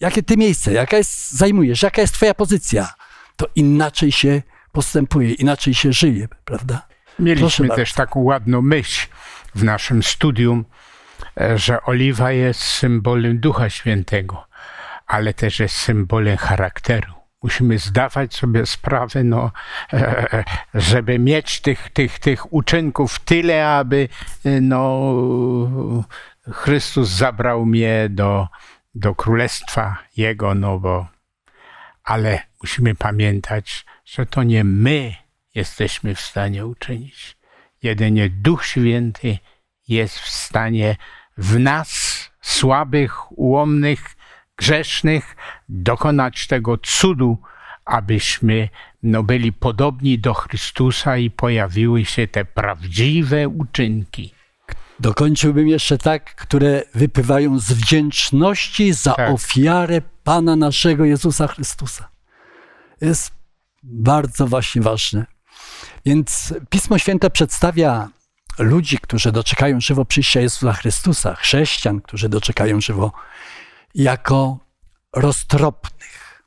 jakie 0.00 0.22
ty 0.22 0.36
miejsce, 0.36 0.72
jaka 0.72 0.96
jest, 0.96 1.30
zajmujesz, 1.30 1.82
jaka 1.82 2.02
jest 2.02 2.14
twoja 2.14 2.34
pozycja, 2.34 2.88
to 3.36 3.46
inaczej 3.54 4.12
się 4.12 4.42
postępuje, 4.72 5.32
inaczej 5.32 5.74
się 5.74 5.92
żyje, 5.92 6.28
prawda? 6.44 6.86
Mieliśmy 7.18 7.68
też 7.68 7.92
taką 7.92 8.20
ładną 8.20 8.62
myśl 8.62 9.06
w 9.54 9.64
naszym 9.64 10.02
studium, 10.02 10.64
że 11.56 11.82
oliwa 11.82 12.32
jest 12.32 12.60
symbolem 12.60 13.38
Ducha 13.38 13.70
Świętego, 13.70 14.46
ale 15.06 15.34
też 15.34 15.60
jest 15.60 15.76
symbolem 15.76 16.36
charakteru. 16.36 17.12
Musimy 17.42 17.78
zdawać 17.78 18.34
sobie 18.34 18.66
sprawę, 18.66 19.24
no, 19.24 19.50
e, 19.92 20.44
żeby 20.74 21.18
mieć 21.18 21.60
tych, 21.60 21.90
tych, 21.90 22.18
tych 22.18 22.52
uczynków 22.52 23.18
tyle, 23.18 23.68
aby 23.68 24.08
e, 24.44 24.60
no, 24.60 25.12
Chrystus 26.52 27.08
zabrał 27.08 27.66
mnie 27.66 28.08
do, 28.10 28.48
do 28.94 29.14
królestwa 29.14 29.96
Jego, 30.16 30.54
no 30.54 30.78
bo 30.78 31.06
ale 32.04 32.40
musimy 32.62 32.94
pamiętać, 32.94 33.86
że 34.04 34.26
to 34.26 34.42
nie 34.42 34.64
my 34.64 35.14
jesteśmy 35.54 36.14
w 36.14 36.20
stanie 36.20 36.66
uczynić. 36.66 37.36
Jedynie 37.82 38.30
Duch 38.30 38.66
Święty 38.66 39.38
jest 39.88 40.18
w 40.18 40.28
stanie 40.28 40.96
w 41.40 41.58
nas, 41.58 42.20
słabych, 42.40 43.38
ułomnych, 43.38 44.16
grzesznych, 44.56 45.36
dokonać 45.68 46.46
tego 46.46 46.78
cudu, 46.78 47.38
abyśmy 47.84 48.68
no, 49.02 49.22
byli 49.22 49.52
podobni 49.52 50.18
do 50.18 50.34
Chrystusa 50.34 51.16
i 51.16 51.30
pojawiły 51.30 52.04
się 52.04 52.28
te 52.28 52.44
prawdziwe 52.44 53.48
uczynki. 53.48 54.34
Dokończyłbym 55.00 55.68
jeszcze 55.68 55.98
tak, 55.98 56.34
które 56.34 56.82
wypływają 56.94 57.58
z 57.58 57.72
wdzięczności 57.72 58.92
za 58.92 59.12
Tak. 59.12 59.30
ofiarę 59.30 60.02
Pana 60.24 60.56
naszego 60.56 61.04
Jezusa 61.04 61.46
Chrystusa. 61.46 62.08
Jest 63.00 63.32
bardzo 63.82 64.46
właśnie 64.46 64.82
ważne. 64.82 65.26
Więc 66.04 66.54
Pismo 66.70 66.98
Święte 66.98 67.30
przedstawia 67.30 68.08
ludzi, 68.60 68.98
którzy 68.98 69.32
doczekają 69.32 69.80
żywo 69.80 70.04
przyjścia 70.04 70.40
Jezusa 70.40 70.72
Chrystusa, 70.72 71.34
chrześcijan, 71.34 72.00
którzy 72.00 72.28
doczekają 72.28 72.80
żywo, 72.80 73.12
jako 73.94 74.58
roztropnych. 75.12 76.42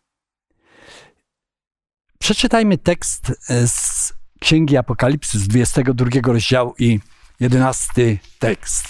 Przeczytajmy 2.19 2.77
tekst 2.77 3.49
e, 3.49 3.67
z 3.67 4.13
Księgi 4.39 4.77
Apokalipsy 4.77 5.39
z 5.39 5.47
22 5.47 6.05
rozdziału 6.25 6.75
i 6.79 6.99
11 7.39 8.17
tekst. 8.39 8.87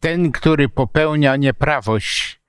Ten, 0.00 0.32
który 0.32 0.68
popełnia 0.68 1.36
nieprawość, 1.36 2.40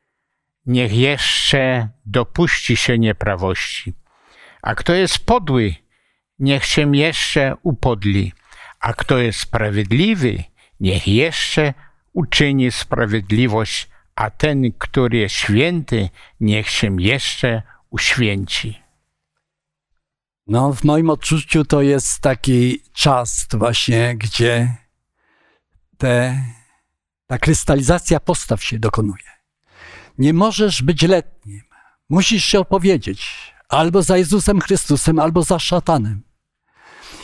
niech 0.65 0.93
jeszcze 0.93 1.89
dopuści 2.05 2.77
się 2.77 2.99
nieprawości. 2.99 3.93
A 4.61 4.75
kto 4.75 4.93
jest 4.93 5.19
podły, 5.19 5.75
niech 6.39 6.65
się 6.65 6.95
jeszcze 6.95 7.55
upodli. 7.63 8.33
A 8.79 8.93
kto 8.93 9.17
jest 9.17 9.39
sprawiedliwy, 9.39 10.43
niech 10.79 11.07
jeszcze 11.07 11.73
uczyni 12.13 12.71
sprawiedliwość. 12.71 13.89
A 14.15 14.29
ten, 14.29 14.71
który 14.77 15.17
jest 15.17 15.35
święty, 15.35 16.09
niech 16.39 16.69
się 16.69 17.01
jeszcze 17.01 17.61
uświęci. 17.89 18.79
No, 20.47 20.73
w 20.73 20.83
moim 20.83 21.09
odczuciu 21.09 21.65
to 21.65 21.81
jest 21.81 22.19
taki 22.21 22.81
czas 22.93 23.47
właśnie, 23.53 24.15
gdzie 24.17 24.75
te, 25.97 26.43
ta 27.27 27.37
krystalizacja 27.37 28.19
postaw 28.19 28.63
się 28.63 28.79
dokonuje. 28.79 29.27
Nie 30.17 30.33
możesz 30.33 30.81
być 30.81 31.01
letnim. 31.01 31.61
Musisz 32.09 32.45
się 32.45 32.59
opowiedzieć 32.59 33.53
albo 33.69 34.03
za 34.03 34.17
Jezusem 34.17 34.61
Chrystusem, 34.61 35.19
albo 35.19 35.43
za 35.43 35.59
szatanem. 35.59 36.26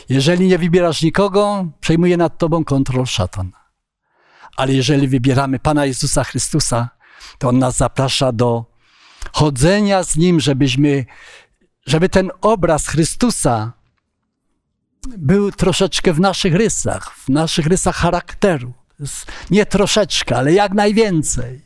Jeżeli 0.08 0.46
nie 0.46 0.58
wybierasz 0.58 1.02
nikogo, 1.02 1.66
przejmuje 1.80 2.16
nad 2.16 2.38
tobą 2.38 2.64
kontrol 2.64 3.06
szatan. 3.06 3.52
Ale 4.56 4.72
jeżeli 4.72 5.08
wybieramy 5.08 5.58
Pana 5.58 5.86
Jezusa 5.86 6.24
Chrystusa, 6.24 6.88
to 7.38 7.48
On 7.48 7.58
nas 7.58 7.76
zaprasza 7.76 8.32
do 8.32 8.64
chodzenia 9.32 10.02
z 10.02 10.16
Nim, 10.16 10.40
żebyśmy 10.40 11.04
żeby 11.86 12.08
ten 12.08 12.30
obraz 12.40 12.86
Chrystusa 12.86 13.72
był 15.18 15.52
troszeczkę 15.52 16.12
w 16.12 16.20
naszych 16.20 16.54
rysach, 16.54 17.16
w 17.16 17.28
naszych 17.28 17.66
rysach 17.66 17.96
charakteru. 17.96 18.72
Nie 19.50 19.66
troszeczkę, 19.66 20.36
ale 20.36 20.52
jak 20.52 20.74
najwięcej. 20.74 21.60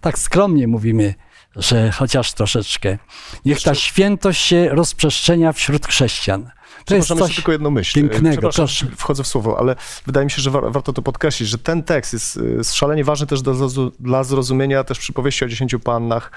Tak 0.00 0.18
skromnie 0.18 0.68
mówimy 0.68 1.14
że 1.56 1.90
chociaż 1.90 2.32
troszeczkę. 2.32 2.98
Niech 3.44 3.62
ta 3.62 3.74
świętość 3.74 4.44
się 4.44 4.68
rozprzestrzenia 4.68 5.52
wśród 5.52 5.86
chrześcijan. 5.86 6.50
To 6.84 6.94
jest 6.94 7.06
Przepraszam, 7.06 7.28
coś 7.28 7.36
tylko 7.36 7.52
jedną 7.52 7.70
myśl. 7.70 8.00
pięknego, 8.00 8.48
Przepraszam, 8.50 8.66
proszę. 8.66 8.86
wchodzę 8.96 9.22
w 9.22 9.26
słowo, 9.26 9.58
ale 9.58 9.76
wydaje 10.06 10.24
mi 10.24 10.30
się, 10.30 10.42
że 10.42 10.50
war, 10.50 10.72
warto 10.72 10.92
to 10.92 11.02
podkreślić, 11.02 11.48
że 11.48 11.58
ten 11.58 11.82
tekst 11.82 12.12
jest 12.12 12.36
y, 12.36 12.64
szalenie 12.64 13.04
ważny 13.04 13.26
też 13.26 13.42
do, 13.42 13.68
dla 14.00 14.24
zrozumienia 14.24 14.84
też 14.84 14.98
przypowieści 14.98 15.44
o 15.44 15.48
dziesięciu 15.48 15.80
pannach, 15.80 16.30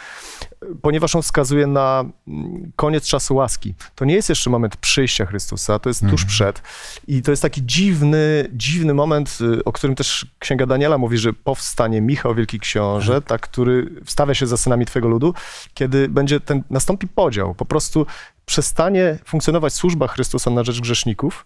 y, 0.64 0.68
ponieważ 0.82 1.16
on 1.16 1.22
wskazuje 1.22 1.68
na 1.68 2.06
mm, 2.28 2.72
koniec 2.76 3.08
czasu 3.08 3.36
łaski. 3.36 3.74
To 3.96 4.06
nie 4.06 4.14
jest 4.14 4.30
jeszcze 4.30 4.50
moment 4.50 4.78
przyjścia 4.78 5.26
Chrystusa, 5.26 5.80
to 5.80 5.90
jest 5.90 6.04
tuż 6.10 6.26
przed. 6.26 6.62
I 7.08 7.22
to 7.22 7.32
jest 7.32 7.42
taki 7.42 7.62
dziwny, 7.66 8.48
dziwny 8.54 8.94
moment, 8.94 9.38
o 9.66 9.72
którym 9.72 9.96
też 9.96 10.26
Księga 10.40 10.66
Daniela 10.66 10.98
mówi, 10.98 11.18
że 11.18 11.34
powstanie 11.34 12.02
Michał, 12.02 12.36
wielki 12.36 12.60
książę, 12.60 13.22
tak, 13.22 13.42
który 13.42 14.02
wstawia 14.06 14.34
się 14.34 14.48
za 14.48 14.58
synami 14.58 14.86
Twojego 14.86 15.08
ludu, 15.10 15.34
kiedy 15.74 16.10
będzie 16.10 16.40
ten, 16.40 16.64
nastąpi 16.70 17.08
podział. 17.08 17.56
Po 17.56 17.66
prostu 17.66 18.06
przestanie 18.46 19.18
funkcjonować 19.26 19.74
służba 19.74 20.08
Chrystusa 20.08 20.50
na 20.50 20.64
rzecz 20.64 20.82
grzeszników. 20.82 21.46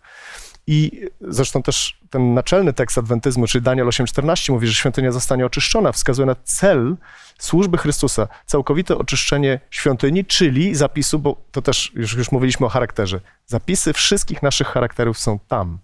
I 0.67 1.01
zresztą 1.21 1.63
też 1.63 1.99
ten 2.09 2.33
naczelny 2.33 2.73
tekst 2.73 2.97
adwentyzmu, 2.97 3.47
czyli 3.47 3.61
Daniel 3.61 3.87
8,14 3.87 4.51
mówi, 4.51 4.67
że 4.67 4.73
świątynia 4.73 5.11
zostanie 5.11 5.45
oczyszczona, 5.45 5.91
wskazuje 5.91 6.25
na 6.25 6.35
cel 6.35 6.95
służby 7.39 7.77
Chrystusa, 7.77 8.27
całkowite 8.45 8.97
oczyszczenie 8.97 9.59
świątyni, 9.69 10.25
czyli 10.25 10.75
zapisu, 10.75 11.19
bo 11.19 11.41
to 11.51 11.61
też 11.61 11.91
już, 11.95 12.13
już 12.13 12.31
mówiliśmy 12.31 12.65
o 12.65 12.69
charakterze, 12.69 13.19
zapisy 13.45 13.93
wszystkich 13.93 14.43
naszych 14.43 14.67
charakterów 14.67 15.19
są 15.19 15.39
tam. 15.39 15.77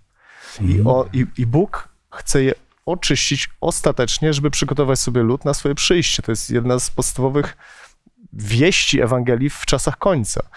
I, 0.62 0.82
o, 0.86 1.06
i, 1.14 1.26
I 1.38 1.46
Bóg 1.46 1.90
chce 2.12 2.44
je 2.44 2.54
oczyścić 2.86 3.50
ostatecznie, 3.62 4.34
żeby 4.34 4.52
przygotować 4.52 5.00
sobie 5.00 5.24
lud 5.24 5.46
na 5.46 5.54
swoje 5.54 5.76
przyjście. 5.76 6.24
To 6.24 6.32
jest 6.32 6.50
jedna 6.50 6.80
z 6.80 6.90
podstawowych 6.90 7.58
wieści 8.36 9.02
Ewangelii 9.02 9.50
w 9.50 9.66
czasach 9.66 9.98
końca. 9.98 10.50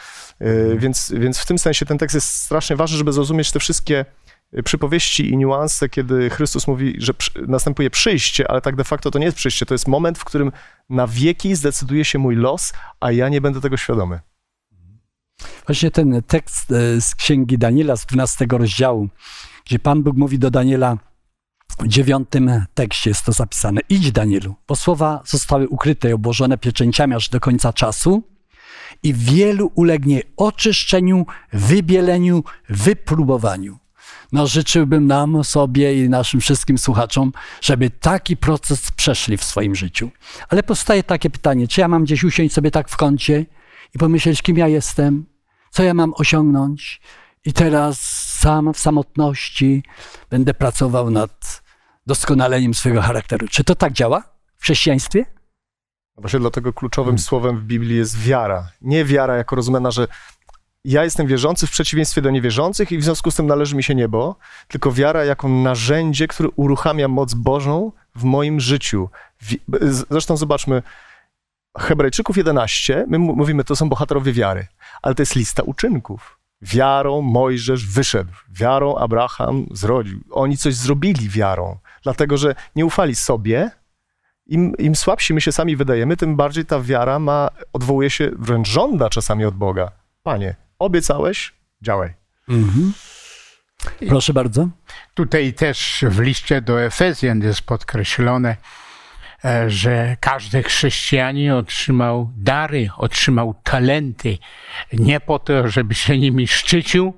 Y, 0.43 0.77
Więc, 0.79 1.13
więc 1.17 1.39
w 1.39 1.47
tym 1.47 1.59
sensie 1.59 1.87
ten 1.87 1.99
tekst 1.99 2.15
jest 2.15 2.29
strasznie 2.29 2.77
ważny, 2.77 2.99
żeby 2.99 3.13
zrozumieć 3.13 3.53
te 3.53 3.61
wszystkie 3.61 4.05
przypowieści 4.65 5.31
i 5.31 5.37
niuanse, 5.37 5.89
kiedy 5.89 6.31
Chrystus 6.31 6.67
mówi, 6.67 6.95
że 6.99 7.13
następuje 7.49 7.91
przyjście, 7.91 8.51
ale 8.51 8.61
tak 8.61 8.77
de 8.77 8.85
facto 8.85 9.11
to 9.11 9.19
nie 9.19 9.25
jest 9.25 9.37
przyjście, 9.37 9.67
to 9.67 9.75
jest 9.75 9.89
moment, 9.89 10.19
w 10.19 10.25
którym 10.25 10.53
na 10.91 11.07
wieki 11.07 11.55
zdecyduje 11.55 12.05
się 12.05 12.19
mój 12.19 12.37
los, 12.37 12.73
a 13.01 13.13
ja 13.13 13.29
nie 13.29 13.41
będę 13.41 13.61
tego 13.61 13.77
świadomy. 13.77 14.21
Właśnie 15.67 15.91
ten 15.91 16.23
tekst 16.27 16.73
e, 16.73 17.01
z 17.01 17.15
księgi 17.15 17.59
Daniela 17.59 17.97
z 17.97 18.07
12 18.07 18.47
rozdziału, 18.51 19.09
gdzie 19.67 19.79
Pan 19.79 20.03
Bóg 20.03 20.17
mówi 20.17 20.39
do 20.39 20.51
Daniela, 20.51 20.99
dziewiątym 21.87 22.65
tekście 22.75 23.11
jest 23.11 23.25
to 23.25 23.33
zapisane. 23.33 23.81
Idź, 23.89 24.13
Danielu, 24.13 24.55
bo 24.69 24.77
słowa 24.77 25.23
zostały 25.27 25.69
ukryte 25.69 26.11
i 26.11 26.13
obłożone 26.13 26.59
pieczęciami 26.59 27.15
aż 27.15 27.29
do 27.29 27.41
końca 27.41 27.73
czasu 27.73 28.23
i 29.03 29.15
wielu 29.15 29.73
ulegnie 29.75 30.23
oczyszczeniu, 30.37 31.27
wybieleniu, 31.53 32.45
wypróbowaniu. 32.69 33.79
No, 34.33 34.47
życzyłbym 34.47 35.07
nam, 35.07 35.45
sobie 35.45 36.05
i 36.05 36.09
naszym 36.09 36.41
wszystkim 36.41 36.79
słuchaczom, 36.79 37.33
żeby 37.61 37.91
taki 37.91 38.37
proces 38.37 38.91
przeszli 38.91 39.37
w 39.37 39.45
swoim 39.45 39.75
życiu. 39.75 40.11
Ale 40.49 40.63
powstaje 40.63 41.03
takie 41.03 41.31
pytanie, 41.31 41.69
czy 41.69 41.81
ja 41.81 41.89
mam 41.89 42.05
gdzieś 42.05 42.25
usiąść 42.25 42.55
sobie 42.55 42.71
tak 42.71 42.89
w 42.89 42.97
kącie 42.97 43.47
i 43.95 43.99
pomyśleć, 43.99 44.43
kim 44.43 44.59
ja 44.59 44.69
jestem, 44.69 45.27
co 45.71 45.83
ja 45.83 45.95
mam 45.95 46.13
osiągnąć 46.17 47.01
i 47.49 47.53
teraz 47.53 48.01
sam 48.41 48.75
w 48.75 48.79
samotności 48.79 49.83
będę 50.31 50.55
pracował 50.55 51.11
nad 51.11 51.63
doskonaleniem 52.07 52.75
swojego 52.75 53.03
charakteru. 53.03 53.49
Czy 53.49 53.65
to 53.65 53.75
tak 53.75 53.93
działa 53.93 54.23
w 54.57 54.63
chrześcijaństwie? 54.63 55.25
No 56.17 56.21
Właśnie 56.21 56.39
dlatego 56.39 56.73
kluczowym 56.73 57.19
słowem 57.19 57.59
w 57.59 57.65
Biblii 57.65 57.97
jest 57.97 58.19
wiara. 58.19 58.69
Nie 58.81 59.05
wiara 59.05 59.37
jako 59.37 59.57
rozumiana, 59.57 59.91
że 59.91 60.09
ja 60.85 61.05
jestem 61.05 61.27
wierzący 61.27 61.67
w 61.67 61.71
przeciwieństwie 61.71 62.23
do 62.23 62.31
niewierzących 62.31 62.93
i 62.93 62.99
w 62.99 63.05
związku 63.05 63.31
z 63.31 63.35
tym 63.35 63.47
należy 63.47 63.77
mi 63.77 63.83
się 63.83 63.95
niebo, 63.95 64.37
tylko 64.69 64.93
wiara 64.93 65.25
jako 65.25 65.49
narzędzie, 65.49 66.29
które 66.29 66.49
uruchamia 66.57 67.09
moc 67.09 67.35
Bożą 67.35 67.93
w 68.15 68.25
moim 68.25 68.61
życiu. 68.61 69.09
Zresztą 70.11 70.37
zobaczmy, 70.37 70.83
Hebrajczyków 71.79 72.37
11, 72.37 73.05
my 73.09 73.19
mówimy, 73.19 73.65
to 73.65 73.77
są 73.77 73.89
bohaterowie 73.89 74.33
wiary, 74.33 74.67
ale 75.03 75.15
to 75.15 75.23
jest 75.23 75.37
lista 75.37 75.63
uczynków. 75.63 76.38
Wiarą 76.63 77.21
Mojżesz 77.21 77.87
wyszedł, 77.87 78.33
wiarą 78.51 78.97
Abraham 78.97 79.67
zrodził. 79.71 80.21
Oni 80.31 80.57
coś 80.57 80.75
zrobili 80.75 81.29
wiarą, 81.29 81.79
dlatego 82.03 82.37
że 82.37 82.55
nie 82.77 82.87
ufali 82.87 83.15
sobie, 83.15 83.71
im, 84.47 84.77
im 84.79 84.97
słabsi 84.97 85.35
my 85.35 85.41
się 85.41 85.53
sami 85.53 85.77
wydajemy, 85.77 86.17
tym 86.17 86.37
bardziej 86.37 86.67
ta 86.67 86.81
wiara 86.81 87.19
ma, 87.19 87.49
odwołuje 87.73 88.11
się, 88.11 88.31
wręcz 88.39 88.69
żąda 88.69 89.11
czasami 89.11 89.45
od 89.45 89.55
Boga. 89.55 89.93
Panie, 90.23 90.57
obiecałeś, 90.79 91.55
działaj. 91.83 92.15
Proszę 94.09 94.33
bardzo. 94.33 94.69
Tutaj 95.15 95.55
też 95.55 96.05
w 96.09 96.21
liście 96.21 96.63
do 96.63 96.83
Efezjan 96.83 97.41
jest 97.41 97.63
podkreślone, 97.63 98.57
że 99.67 100.17
każdy 100.21 100.63
chrześcijanin 100.63 101.51
otrzymał 101.51 102.31
dary, 102.37 102.89
otrzymał 102.97 103.55
talenty. 103.63 104.39
Nie 104.93 105.21
po 105.21 105.39
to, 105.39 105.69
żeby 105.69 105.95
się 105.95 106.19
nimi 106.19 106.49
szczycił, 106.49 107.15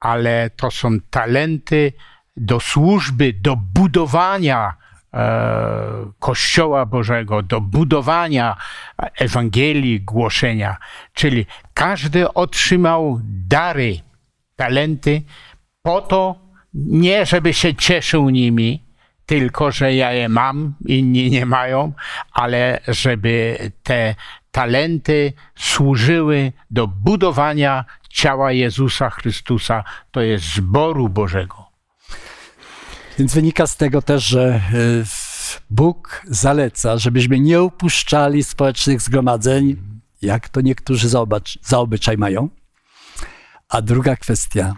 ale 0.00 0.50
to 0.50 0.70
są 0.70 1.00
talenty 1.10 1.92
do 2.36 2.60
służby, 2.60 3.32
do 3.32 3.56
budowania 3.56 4.74
e, 5.14 6.12
Kościoła 6.18 6.86
Bożego, 6.86 7.42
do 7.42 7.60
budowania 7.60 8.56
Ewangelii, 9.18 10.00
głoszenia. 10.00 10.76
Czyli 11.12 11.46
każdy 11.74 12.32
otrzymał 12.32 13.20
dary, 13.22 14.00
talenty 14.56 15.22
po 15.82 16.00
to, 16.00 16.46
nie 16.74 17.26
żeby 17.26 17.54
się 17.54 17.74
cieszył 17.74 18.30
nimi, 18.30 18.85
tylko 19.26 19.72
że 19.72 19.94
ja 19.94 20.12
je 20.12 20.28
mam, 20.28 20.74
inni 20.86 21.30
nie 21.30 21.46
mają, 21.46 21.92
ale 22.32 22.80
żeby 22.88 23.58
te 23.82 24.14
talenty 24.50 25.32
służyły 25.56 26.52
do 26.70 26.86
budowania 26.86 27.84
ciała 28.10 28.52
Jezusa 28.52 29.10
Chrystusa, 29.10 29.84
to 30.10 30.20
jest 30.20 30.54
zboru 30.54 31.08
Bożego. 31.08 31.66
Więc 33.18 33.34
wynika 33.34 33.66
z 33.66 33.76
tego 33.76 34.02
też, 34.02 34.24
że 34.24 34.60
y, 34.74 35.04
Bóg 35.70 36.22
zaleca, 36.26 36.98
żebyśmy 36.98 37.40
nie 37.40 37.62
upuszczali 37.62 38.44
społecznych 38.44 39.00
zgromadzeń, 39.00 39.76
jak 40.22 40.48
to 40.48 40.60
niektórzy 40.60 41.08
za, 41.08 41.18
obacz- 41.18 41.58
za 41.62 41.78
obyczaj 41.78 42.18
mają. 42.18 42.48
A 43.68 43.82
druga 43.82 44.16
kwestia, 44.16 44.74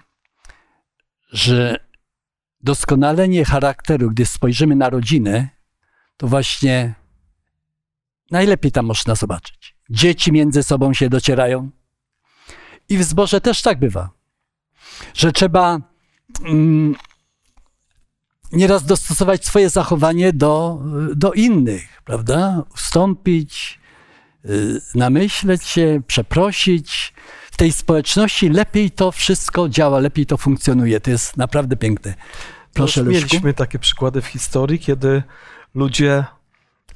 że 1.33 1.88
doskonalenie 2.61 3.45
charakteru, 3.45 4.11
gdy 4.11 4.27
spojrzymy 4.27 4.77
na 4.77 4.91
rodzinę, 4.91 5.49
to 6.17 6.27
właśnie 6.27 6.95
najlepiej 8.31 8.73
tam 8.73 8.87
można 8.87 9.15
zobaczyć. 9.15 9.77
Dzieci 9.91 10.33
między 10.33 10.63
sobą 10.63 10.95
się 10.95 11.09
docierają. 11.09 11.71
I 12.89 12.99
w 12.99 13.05
zborze 13.05 13.41
też 13.41 13.63
tak 13.63 13.79
bywa, 13.79 14.11
że 15.15 15.33
trzeba 15.33 15.79
mm, 16.45 16.95
nieraz 18.53 18.85
dostosować 18.85 19.47
swoje 19.47 19.71
zachowanie 19.71 20.33
do, 20.33 20.83
do 21.17 21.33
innych, 21.33 22.03
prawda? 22.05 22.65
Ustąpić, 22.75 23.81
y, 24.45 24.81
namyśleć 24.95 25.65
się, 25.65 26.01
przeprosić. 26.07 27.15
Tej 27.59 27.73
społeczności 27.73 28.49
lepiej 28.49 28.91
to 28.91 29.13
wszystko 29.13 29.69
działa, 29.69 29.99
lepiej 29.99 30.27
to 30.27 30.37
funkcjonuje. 30.37 31.01
To 31.01 31.11
jest 31.11 31.37
naprawdę 31.37 31.77
piękne. 31.77 32.15
Proszę, 32.75 33.03
Leszku. 33.03 33.13
Mieliśmy 33.13 33.55
takie 33.55 33.79
przykłady 33.79 34.23
w 34.23 34.27
historii, 34.27 34.79
kiedy 34.79 35.23
ludzie 35.75 36.25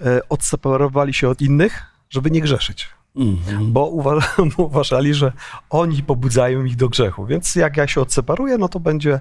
e, 0.00 0.28
odseparowali 0.28 1.14
się 1.14 1.28
od 1.28 1.40
innych, 1.40 1.82
żeby 2.10 2.30
nie 2.30 2.40
grzeszyć. 2.40 2.88
Mhm. 3.16 3.72
Bo 3.72 3.90
uwa- 3.90 4.52
uważali, 4.56 5.14
że 5.14 5.32
oni 5.70 6.02
pobudzają 6.02 6.64
ich 6.64 6.76
do 6.76 6.88
grzechu. 6.88 7.26
Więc 7.26 7.54
jak 7.54 7.76
ja 7.76 7.86
się 7.86 8.00
odseparuję, 8.00 8.58
no 8.58 8.68
to 8.68 8.80
będzie, 8.80 9.20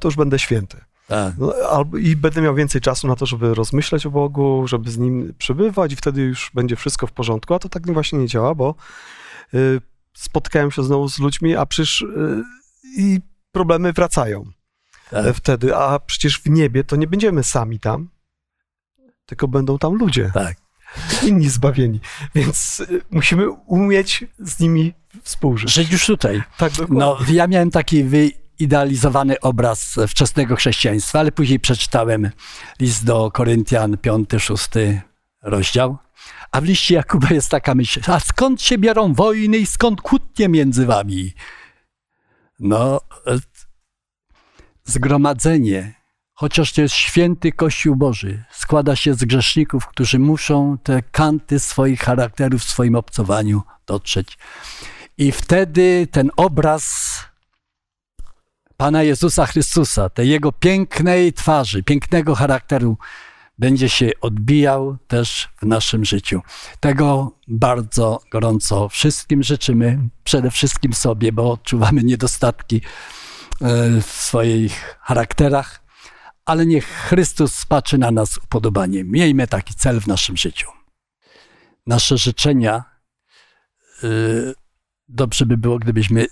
to 0.00 0.08
już 0.08 0.16
będę 0.16 0.38
święty. 0.38 0.76
Tak. 1.08 1.34
No, 1.38 1.54
I 1.98 2.16
będę 2.16 2.42
miał 2.42 2.54
więcej 2.54 2.80
czasu 2.80 3.08
na 3.08 3.16
to, 3.16 3.26
żeby 3.26 3.54
rozmyślać 3.54 4.06
o 4.06 4.10
Bogu, 4.10 4.68
żeby 4.68 4.90
z 4.90 4.98
Nim 4.98 5.34
przebywać 5.38 5.92
i 5.92 5.96
wtedy 5.96 6.22
już 6.22 6.50
będzie 6.54 6.76
wszystko 6.76 7.06
w 7.06 7.12
porządku, 7.12 7.54
a 7.54 7.58
to 7.58 7.68
tak 7.68 7.92
właśnie 7.92 8.18
nie 8.18 8.26
działa, 8.26 8.54
bo 8.54 8.74
spotkałem 10.14 10.70
się 10.70 10.82
znowu 10.84 11.08
z 11.08 11.18
ludźmi, 11.18 11.56
a 11.56 11.66
przecież 11.66 12.00
y, 12.02 12.42
i 12.96 13.20
problemy 13.52 13.92
wracają 13.92 14.44
Tak. 15.10 15.26
e, 15.26 15.32
wtedy, 15.32 15.76
a 15.76 15.98
przecież 15.98 16.40
w 16.40 16.50
niebie 16.50 16.84
to 16.84 16.96
nie 16.96 17.06
będziemy 17.06 17.44
sami 17.44 17.80
tam, 17.80 18.08
tylko 19.26 19.48
będą 19.48 19.78
tam 19.78 19.94
ludzie, 19.94 20.30
tak. 20.34 20.56
inni 21.22 21.48
zbawieni, 21.48 22.00
więc 22.34 22.80
y, 22.80 23.02
musimy 23.10 23.50
umieć 23.50 24.24
z 24.38 24.60
nimi 24.60 24.94
współżyć. 25.22 25.72
Żyć 25.72 25.92
już 25.92 26.06
tutaj. 26.06 26.42
Tak, 26.58 26.72
dokładnie. 26.72 26.98
No, 26.98 27.18
ja 27.28 27.46
miałem 27.46 27.70
taki 27.70 28.04
wyidealizowany 28.04 29.40
obraz 29.40 29.96
wczesnego 30.08 30.56
chrześcijaństwa, 30.56 31.20
ale 31.20 31.32
później 31.32 31.60
przeczytałem 31.60 32.30
list 32.80 33.04
do 33.04 33.30
Koryntian, 33.30 33.96
5, 33.98 34.30
6 34.38 34.68
rozdział. 35.42 35.98
A 36.52 36.60
w 36.60 36.64
liście 36.64 36.94
Jakuba 36.94 37.28
jest 37.30 37.50
taka 37.50 37.74
myśl, 37.74 38.00
a 38.06 38.20
skąd 38.20 38.62
się 38.62 38.78
biorą 38.78 39.14
wojny 39.14 39.58
i 39.58 39.66
skąd 39.66 40.00
kłótnie 40.00 40.48
między 40.48 40.86
wami? 40.86 41.32
No, 42.60 43.00
e, 43.26 43.38
zgromadzenie, 44.84 45.94
chociaż 46.32 46.72
to 46.72 46.80
jest 46.80 46.94
święty 46.94 47.52
Kościół 47.52 47.96
Boży, 47.96 48.44
składa 48.50 48.96
się 48.96 49.14
z 49.14 49.24
grzeszników, 49.24 49.86
którzy 49.86 50.18
muszą 50.18 50.78
te 50.82 51.02
kanty 51.02 51.60
swoich 51.60 52.00
charakterów 52.00 52.62
w 52.62 52.70
swoim 52.70 52.94
obcowaniu 52.94 53.62
dotrzeć. 53.86 54.38
I 55.18 55.32
wtedy 55.32 56.08
ten 56.10 56.30
obraz 56.36 57.18
Pana 58.76 59.02
Jezusa 59.02 59.46
Chrystusa, 59.46 60.08
tej 60.08 60.28
Jego 60.28 60.52
pięknej 60.52 61.32
twarzy, 61.32 61.82
pięknego 61.82 62.34
charakteru, 62.34 62.98
będzie 63.58 63.88
się 63.88 64.10
odbijał 64.20 64.96
też 65.06 65.48
w 65.62 65.66
naszym 65.66 66.04
życiu. 66.04 66.40
Tego 66.80 67.36
bardzo 67.48 68.20
gorąco 68.30 68.88
wszystkim 68.88 69.42
życzymy, 69.42 70.08
przede 70.24 70.50
wszystkim 70.50 70.92
sobie, 70.92 71.32
bo 71.32 71.52
odczuwamy 71.52 72.02
niedostatki 72.02 72.76
e, 72.76 74.00
w 74.00 74.06
swoich 74.06 74.98
charakterach, 75.00 75.82
ale 76.44 76.66
niech 76.66 76.86
Chrystus 76.86 77.66
patrzy 77.66 77.98
na 77.98 78.10
nas 78.10 78.38
upodobaniem. 78.38 79.10
Miejmy 79.10 79.46
taki 79.46 79.74
cel 79.74 80.00
w 80.00 80.06
naszym 80.06 80.36
życiu. 80.36 80.68
Nasze 81.86 82.18
życzenia 82.18 82.84
y, 84.04 84.54
dobrze 85.08 85.46
by 85.46 85.56
było, 85.56 85.78
gdybyśmy 85.78 86.26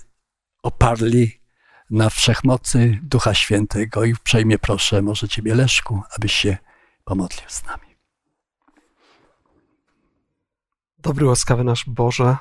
oparli 0.63 1.41
na 1.89 2.09
wszechmocy 2.09 2.99
Ducha 3.03 3.33
Świętego 3.33 4.03
i 4.03 4.13
uprzejmie 4.13 4.59
proszę, 4.59 5.01
może 5.01 5.27
Ciebie 5.27 5.55
Leszku, 5.55 6.01
abyś 6.17 6.33
się 6.33 6.57
pomodlił 7.03 7.49
z 7.49 7.63
nami. 7.63 7.95
Dobry, 10.99 11.25
łaskawy 11.25 11.63
nasz 11.63 11.85
Boże, 11.87 12.37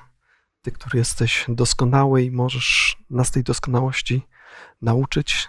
Ty, 0.62 0.72
który 0.72 0.98
jesteś 0.98 1.44
doskonały 1.48 2.22
i 2.22 2.30
możesz 2.30 2.98
nas 3.10 3.30
tej 3.30 3.42
doskonałości 3.42 4.26
nauczyć, 4.82 5.48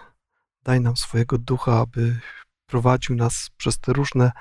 daj 0.62 0.80
nam 0.80 0.96
swojego 0.96 1.38
ducha, 1.38 1.80
aby 1.80 2.20
prowadził 2.66 3.16
nas 3.16 3.50
przez 3.56 3.78
te 3.78 3.92
różne 3.92 4.32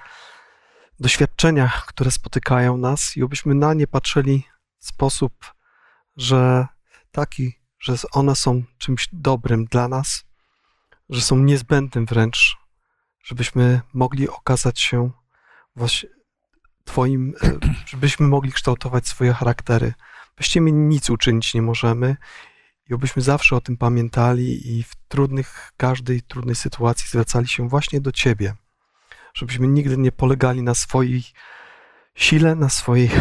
doświadczenia, 1.00 1.72
które 1.88 2.12
spotykają 2.12 2.78
nas 2.78 3.18
i 3.18 3.24
abyśmy 3.24 3.56
na 3.56 3.74
nie 3.74 3.88
patrzyli 3.88 4.44
w 4.80 4.86
sposób, 4.86 5.54
że 6.18 6.68
taki, 7.12 7.60
że 7.80 7.96
one 8.12 8.36
są 8.36 8.64
czymś 8.78 9.10
dobrym 9.14 9.66
dla 9.66 9.88
nas, 9.88 10.24
że 11.10 11.22
są 11.22 11.38
niezbędnym 11.38 12.06
wręcz, 12.06 12.58
żebyśmy 13.24 13.82
mogli 13.94 14.30
okazać 14.30 14.80
się 14.80 15.12
właśnie 15.76 16.10
Twoim, 16.84 17.34
e, 17.44 17.52
żebyśmy 17.92 18.28
mogli 18.28 18.52
kształtować 18.52 19.08
swoje 19.08 19.34
charaktery. 19.34 19.94
Właściwie 20.38 20.62
my 20.64 20.72
nic 20.72 21.10
uczynić 21.10 21.54
nie 21.54 21.62
możemy 21.62 22.16
i 22.90 22.94
obyśmy 22.94 23.22
zawsze 23.22 23.56
o 23.56 23.62
tym 23.62 23.78
pamiętali 23.78 24.78
i 24.78 24.84
w 24.84 24.96
trudnych, 25.08 25.72
każdej 25.78 26.22
trudnej 26.22 26.56
sytuacji 26.56 27.10
zwracali 27.10 27.48
się 27.48 27.70
właśnie 27.70 28.02
do 28.02 28.12
Ciebie. 28.12 28.56
Żebyśmy 29.34 29.68
nigdy 29.68 29.98
nie 29.98 30.12
polegali 30.12 30.64
na 30.64 30.76
swojej 30.76 31.24
sile, 32.16 32.56
na 32.56 32.70
swoich 32.70 33.20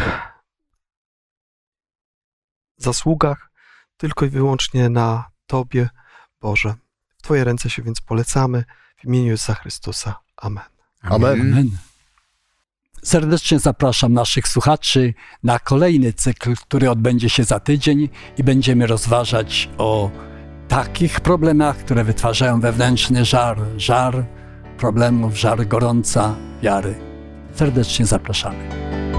zasługach, 2.76 3.50
tylko 3.96 4.24
i 4.24 4.28
wyłącznie 4.28 4.88
na 4.88 5.30
Tobie, 5.46 5.88
Boże. 6.40 6.74
W 7.18 7.22
Twoje 7.22 7.44
ręce 7.44 7.70
się 7.70 7.82
więc 7.82 8.00
polecamy 8.00 8.64
w 9.00 9.04
imieniu 9.04 9.26
Jezusa 9.26 9.54
Chrystusa. 9.54 10.14
Amen. 10.36 10.64
Amen. 11.02 11.40
Amen. 11.40 11.70
Serdecznie 13.02 13.58
zapraszam 13.58 14.12
naszych 14.12 14.48
słuchaczy 14.48 15.14
na 15.42 15.58
kolejny 15.58 16.12
cykl, 16.12 16.54
który 16.56 16.90
odbędzie 16.90 17.30
się 17.30 17.44
za 17.44 17.60
tydzień 17.60 18.08
i 18.38 18.44
będziemy 18.44 18.86
rozważać 18.86 19.68
o 19.78 20.10
takich 20.68 21.20
problemach, 21.20 21.76
które 21.76 22.04
wytwarzają 22.04 22.60
wewnętrzny 22.60 23.24
żar, 23.24 23.58
żar 23.76 24.24
problemów, 24.78 25.38
żar 25.38 25.68
gorąca 25.68 26.36
wiary. 26.62 26.94
Serdecznie 27.54 28.06
zapraszamy. 28.06 29.09